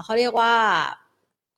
[0.02, 0.52] เขาเรียกว่า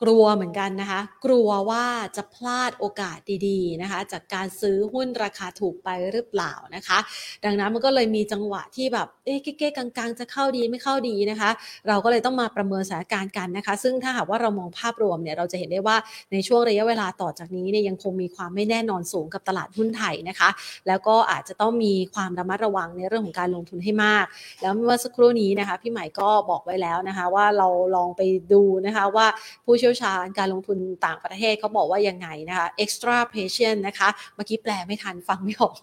[0.02, 1.84] กลัวเหมือนกันนะคะ กลัวว่า
[2.16, 3.18] จะพลาดโอกาส
[3.48, 6.98] ดีๆนะคะ จากการซื้อหุ้นราคาถูกไปหรือเปล่านะคะ
[7.44, 11.50] ดังนั้นมันก็เลยมีจังหวะที่แบบเอ๊ะเก๊กลางๆ จะเข้าดีไม่เข้าดีนะคะ
[11.88, 15.96] เราก็เลยต้องมาประเมินสถานการณ์กันนะคะ ซึ่งถ้าหากว่าเรามองภาพรวมเนี่ยเราจะเห็นได้ว่า
[16.32, 20.48] ในช่วงระยะเวลาต่อจากนี้เนี่ยยังคงมีความไม่แน่นอนสูงกับตลาดหุ้นไทยนะคะ
[20.88, 24.24] แล้วก็อาจจะต้องมีความระมัดระวังในเรื่องของการลงทุนให้มาก
[24.62, 28.22] แล้วเมื่อสักครู่นี้นะคะ พี่ใหม่ก็บอกไว้แล้วนะคะ ว่าเราลองไป
[28.52, 29.26] ดูนะคะว่า
[29.64, 35.74] ผู้เชี่ยวชาญการลงทุนต่างประเทศเขาบอกว่ายังไงนะคะ extra patient นะคะ เมื่อกี้แปลไม่ทันฟังไม่ออก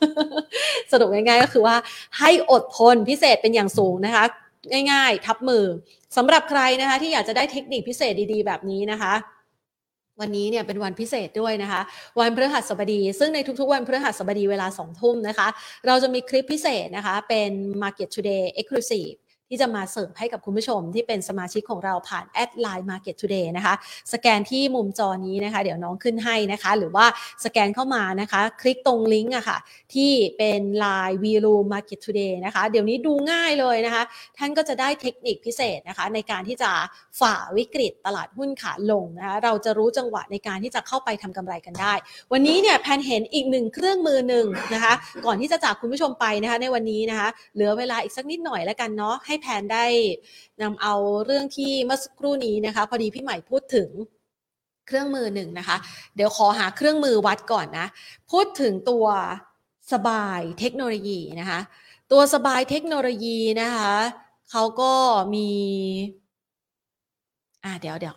[0.91, 1.75] สรุปง่ายๆก็คือว่า
[2.19, 4.23] ให้อดทนพิเศษเป็นอย่างสูงนะคะ
[4.91, 5.65] ง่ายๆ ทับมือ
[6.17, 9.13] สำหรับใครนะคะที่อยากจะได้เทคนิคพิเศษดีๆ แบบนี้นะคะ
[10.21, 11.81] วันนี้เนี่ยเป็นวันพิเศษด้วยนะคะ
[12.19, 15.47] วันพฤหัสบดี ซึ่งในทุกๆ วันพฤหัสบดีเวลาสองทุ่มนะคะ
[15.87, 17.51] เราจะมีคลิปพิเศษนะคะ เป็น
[17.81, 19.15] Market Today Exclusive
[19.49, 23.73] ที่จะมาเสิร์ฟให้กับคุณผู้ชมที่เป็นสมาชิกของเราผ่าน add LINE Market Today นะคะ
[24.13, 27.05] สแกนที่มุมจอนี้นะคะ เดี๋ยวน้องขึ้นให้นะคะ หรือว่า
[27.45, 29.57] สแกนเข้ามานะคะ คลิกตรงลิงก์อะค่ะ
[29.93, 34.03] ที่เป็น Line v l o Market Today นะคะ เดี๋ยวนี้ดูง่ายเลยนะคะ
[34.37, 36.71] ท่านก็จะได้เทคนิคพิเศษนะคะ ในการที่จะ
[37.19, 41.93] ฝ่าวิกฤตตลาดหุ้นขาลงนะคะเราจะรู้จังหวะในการที่จะเข้าไปทำกำไรกันได้
[42.31, 44.93] วันนี้เนี่ยแพนเห็นอีกหนึ่งเครื่องมือหนึ่งนะคะ
[45.25, 49.86] ก่อนที่จะจากคุณผู้ชมไปนะคะ ในวันนี้นะคะ เหลือเวลาอีกสักนิดหน่อยแล้วกันเนาะให้แพนได้
[50.61, 53.89] นำเอาเรื่องที่เมื่อสักครู่นี้นะคะ พอดีพี่ใหม่พูดถึง
[54.88, 55.77] เครื่องมือหนึ่งนะคะ
[56.15, 57.88] เดี๋ยวขอหาเครื่องมือวัดก่อนนะ
[58.31, 59.05] พูดถึงตัว
[59.93, 61.59] สบายเทคโนโลยีนะคะ
[62.11, 63.93] ตัวสบายเทคโนโลยีนะคะ
[64.51, 64.93] เขาก็
[65.36, 65.49] มี
[67.63, 68.15] อ่าเดี๋ยวเดี๋ยว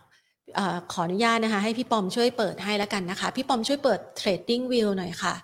[0.58, 0.60] อ
[0.92, 5.34] ขออนุญาตนะคะ ให้พี่ปอมช่วยเปิดให้แล้วกันนะคะ พี่ปอมช่วยเปิด Trading View หน่อยค่ะ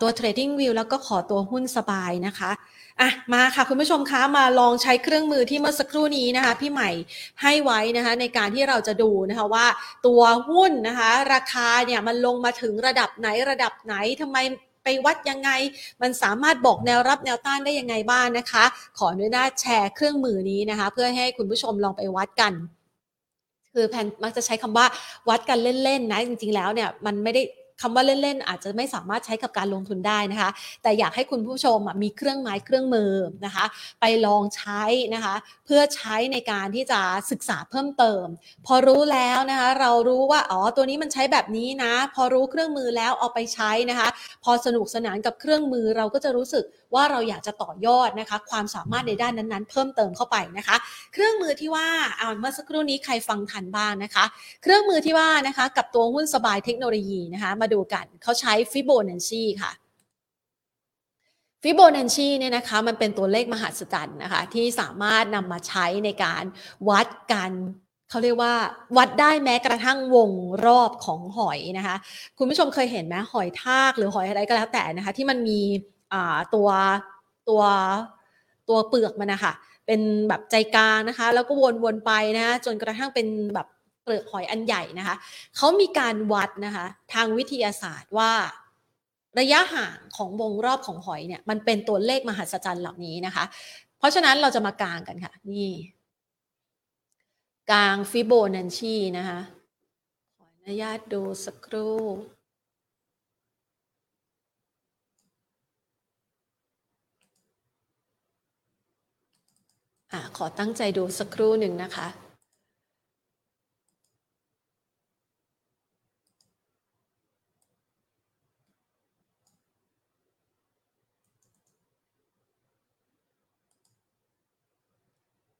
[0.00, 2.50] ตัว Trading View แล้วก็ขอตัวหุ้นสบายนะคะ
[3.00, 6.90] อะมาค่ะคุณผู้ชมคะมาลองใช้เครื่องมือที่เมื่อสักครู่นี้นะคะ พี่ใหม่
[7.42, 9.66] ให้ไว้นะคะ ในการที่เราจะดูนะคะว่า
[10.06, 14.38] ตัวหุ้นนะคะ ราคาเนี่ยมันลงมาถึงระดับไหนระดับไหนทำไม
[14.84, 15.50] ไปวัดยังไง
[16.02, 18.64] มันสามารถบอกแนวรับแนวต้านได้ยังไงบ้างนะคะ
[18.98, 22.52] ขออนุญาตแชร์เครื่องมือนี้นะคะ เพื่อให้คุณผู้ชมลองไปวัดกัน
[23.72, 24.86] คือแพนมักจะใช้คำว่า
[25.28, 27.42] วัดกันเล่นๆนะ จริงๆแล้วเนี่ยมันไม่ได้
[27.80, 30.50] คำว่าเล่นๆ อาจจะไม่สามารถใช้กับการลงทุนได้นะคะ
[30.82, 33.12] แต่อยากให้คุณผู้ชมมีเครื่องไม้เครื่องมือ
[33.44, 33.64] นะคะ
[34.00, 34.82] ไปลองใช้
[35.14, 35.34] นะคะ
[35.66, 37.00] เพื่อใช้ในการที่จะ
[37.30, 38.24] ศึกษาเพิ่มเติม
[38.66, 44.08] พอรู้แล้วนะคะ เรารู้ว่าอ๋อตัวนี้มันใช้แบบนี้นะ พอรู้เครื่องมือแล้วเอาไปใช้นะคะ
[44.44, 46.64] พอสนุกสนานกับเครื่องมือเราก็จะรู้สึก
[46.94, 50.76] ว่าเราอยากจะต่อยอดนะคะ ความสามารถในด้านนั้นๆ เพิ่มเติมเข้าไปนะคะ
[51.12, 54.24] เครื่องมือที่ว่าเอาเมื่อสักครู่นี้ใครฟังทันบ้างนะคะ
[54.62, 59.72] เครื่องมือที่ว่านะคะ กับตัวหุ้นสบายเทคโนโลยีนะคะ มาดูกันเขาใช้ฟิโบนัชชีค่ะ
[61.62, 66.44] ฟิโบนัชชีเนี่ยนะคะมันเป็นตัวเลขมหัศจรรย์นะคะ ที่สามารถนำมาใช้ในการ
[66.88, 67.52] วัดการ
[68.10, 68.54] เขาเรียกว่า
[68.96, 70.30] วัดได้แม้กระทั่งวง
[70.66, 71.96] รอบของหอยนะคะ
[72.38, 75.60] คุณผู้ชมเคยเห็นไหมหอยทากหรือหอยอะไรก็แล้วแต่นะคะ ที่มันมี
[76.54, 76.68] ตัว
[77.48, 77.62] ตัว
[78.68, 79.52] ตัวเปลือกมันนะคะ
[79.86, 81.52] เป็นแบบใจกลางนะคะ แล้วก็
[81.84, 83.66] วนๆไปนะจนกระทั่งเป็นแบบ
[84.02, 85.16] เปลือกหอยอันใหญ่นะคะ
[85.56, 88.32] เขามีการวัดนะคะทางวิทยาศาสตร์ว่า
[89.38, 93.44] ระยะห่างของวงรอบของหอยเนี่ยมันเป็นตัวเลขมหัศจรรย์เหล่านี้นะคะ
[93.98, 95.70] เพราะฉะนั้นเราจะมากลางกันค่ะ นี่
[97.70, 99.40] กลางฟิโบนัชชีนะคะ
[100.36, 101.96] ขออนุญาตดูสักครู่
[110.12, 112.08] อขอตั้งใจดูสักครู่หนึ่งนะคะ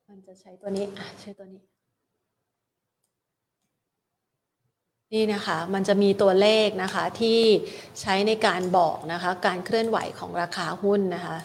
[0.09, 1.63] มันจะใช้ตัวนี้อะใช้ตัวนี้
[5.15, 7.41] นี่นะคะ มันจะมีตัวเลขนะคะที่
[8.01, 11.37] ใช้ในการบอกนะคะ การเคลื่อนไหวของราคาหุ้นนะคะ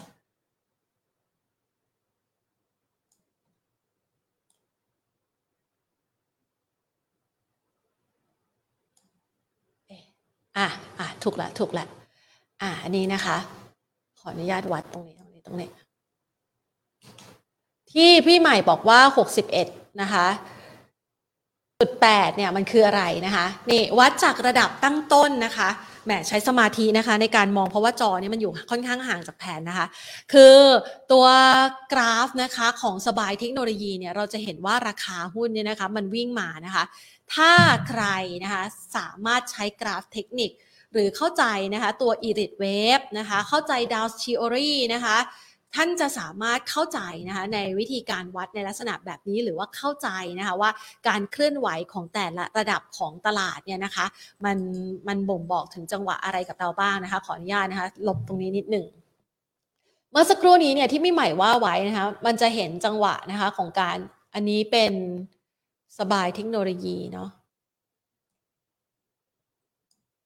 [10.58, 10.68] อะ
[11.00, 11.86] อะถูกละถูกละ
[12.62, 13.38] อะอันนี้นะคะ
[14.20, 15.70] ขออนุญาตวัดตรงนี้ตรงนี้ตรงนี้
[17.92, 19.00] ที่พี่ใหม่บอกว่า
[19.52, 20.28] 61 นะคะ
[21.80, 25.70] จุดแปดเนี่ยมันคืออะไรนะคะนี่วัดจากระดับตั้งต้นนะคะ
[26.06, 29.88] แหมใช้สมาธินะคะในการมองเพราะว่าจอเนี่ยมันอยู่ค่อนข้างห่างจากแผนนะคะ
[30.34, 30.56] คือ
[31.12, 31.26] ตัว
[31.94, 36.84] กราฟนะคะของสบายเทคโนโลยีเนี่ยเราจะเห็นว่าราคาหุ้นเนี่ยนะคะมันวิ่งมานะคะ
[37.36, 37.52] ถ้า
[37.90, 38.04] ใคร
[38.44, 38.64] นะคะ
[38.98, 40.52] สามารถใช้กราฟเทคนิค
[40.94, 45.18] หรือเข้าใจนะคะตัว e r i t Wave นะคะเข้าใจ Dow Theory นะคะ
[45.76, 50.10] ท่านจะสามารถเข้าใจนะคะในวิธีการวัดในลักษณะแบบนี้หรือว่าเข้าใจ
[50.40, 50.70] นะคะว่า
[51.08, 54.06] การเคลื่อนไหวของแต่ละระดับของตลาดเนี่ยนะคะ
[54.46, 54.58] มัน
[55.08, 58.86] มันบ่งบอกถึงจังหวะอะไรกับเราบ้างนะคะขออนุญาตนะคะลบตรงนี้นิดหนึ่ง
[60.12, 63.98] เมื่อสักครู่นี้เนี่ยที่ไม่ใหม่ว่าไว้นะคะมันจะเห็นจังหวะนะคะของการ
[64.34, 64.94] อันนี้เป็น
[66.00, 67.30] สบายเทคโนโลยีเนาะ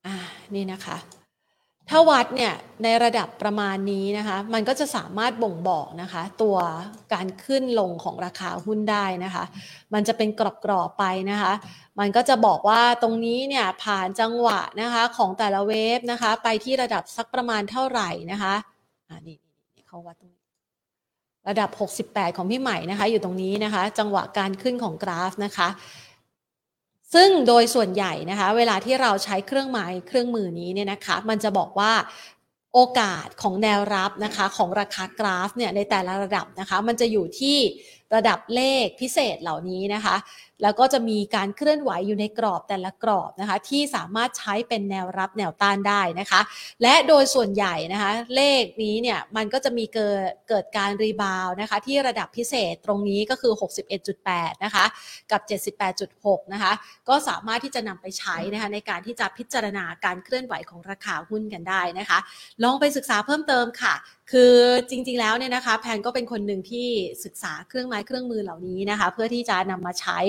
[0.06, 0.16] อ่า
[0.56, 0.98] นี่นะคะ
[1.90, 2.54] ถ้าวัดเนี่ย
[2.84, 6.58] ในระดับประมาณนี้นะคะ มันก็จะสามารถบ่งบอกนะคะ ตัว
[7.14, 9.44] การขึ้นลงของราคาหุ้นได้นะคะ
[9.94, 11.54] มันจะเป็นกรอบๆไปนะคะ
[12.00, 18.56] มันก็จะบอกว่าตรงนี้เนี่ยผ่านจังหวะนะคะของแต่ละเวฟนะคะ ไปที่ระดับสักประมาณเท่าไหร่นะคะ
[19.10, 19.38] อ่านี่
[19.88, 20.35] เขาวัดตรง
[21.48, 21.70] ระดับ
[22.12, 25.68] 68 ของพี่ใหม่นะคะ อยู่ตรงนี้นะคะ จังหวะการขึ้นของกราฟนะคะ
[27.14, 31.94] ซึ่งโดยส่วนใหญ่นะคะ เวลาที่เราใช้เครื่องหมายเครื่องมือนี้เนี่ยนะคะ มันจะบอกว่า
[32.74, 37.58] โอกาสของแนวรับนะคะของราคากราฟเนี่ยในแต่ละระดับนะคะ มันจะอยู่ที่
[38.16, 40.16] ระดับเลขพิเศษเหล่านี้นะคะ
[40.62, 46.42] แล้วก็จะมีการเคลื่อนไหวอยู่ในกรอบแต่ละกรอบนะคะ ที่สามารถใช้เป็นแนวรับแนวต้านได้นะคะ
[46.82, 53.54] และโดยส่วนใหญ่นะคะ เลขนี้เนี่ยมันก็จะมีเกิดเกิดการรีบาวนะคะ ที่ระดับพิเศษตรงนี้ก็คือ
[54.08, 54.86] 61.8 นะคะ
[55.32, 55.42] กับ
[56.02, 56.74] 78.6 นะคะ
[57.10, 62.20] ก็สามารถที่จะนำไปใช้นะคะในการที่จะพิจารณาการเคลื่อนไหวของราคาหุ้นกันได้นะคะ
[62.64, 63.96] ลองไปศึกษาเพิ่มเติมค่ะ
[64.32, 64.54] คือ
[64.90, 66.88] จริงๆ แล้วเนี่ยนะคะ แพนก็เป็นคนหนึ่งที่
[67.26, 70.20] ศึกษาเครื่องไม้เครื่องมือเหล่านี้นะคะ เพื่อที่จะนำมาใช้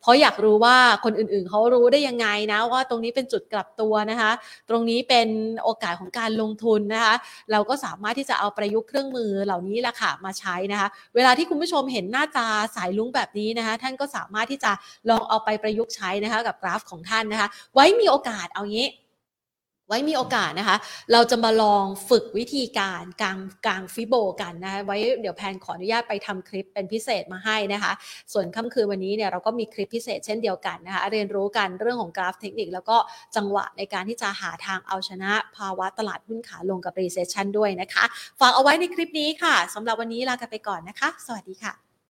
[0.00, 4.30] เพราะอยากรู้ว่าคนอื่นๆเขารู้ได้ยังไงนะว่าตรงนี้เป็นจุดกลับตัวนะคะ
[4.68, 5.28] ตรงนี้เป็น
[5.62, 7.14] โอกาสของการลงทุนนะคะ
[7.52, 14.72] เราก็สามารถที่จะเอาประยุกต์เครื่องมือเหล่านี้ละค่ะมาใช้นะคะ เวลาที่คุณผู้ชมเห็นหน้าตาสายลุ้งแบบนี้นะคะ ท่านก็สามารถที่จะ
[15.10, 18.88] ลองเอาไปประยุกต์ใช้นะคะ กับกราฟของท่านนะคะ ไว้มีโอกาสเอางี้
[19.88, 20.76] ไว้มีโอกาสนะคะ
[21.12, 27.92] เราจะมาลองฝึกวิธีการกลางกลางฟิโบกันนะคะไว้เดี๋ยวแพนขออนุญาตไปทำคลิปเป็นพิเศษมาให้นะคะ
[28.32, 32.96] ส่วนค่ำคืนวันนี้เนี่ยเราก็มีคลิปพิเศษเช่นเดียวกันนะคะ เรียนรู้กันเรื่องของกราฟเทคนิค แล้วก็
[33.36, 38.04] จังหวะในการที่จะหาทางเอาชนะภาวะตลาดหุ้นขาลงกับ recession ด้วยนะคะ
[38.40, 41.85] ฝากเอาไว้ในคลิปนี้ค่ะสำหรับวันนี้ลากันไปก่อนนะคะ สวัสดีค่ะ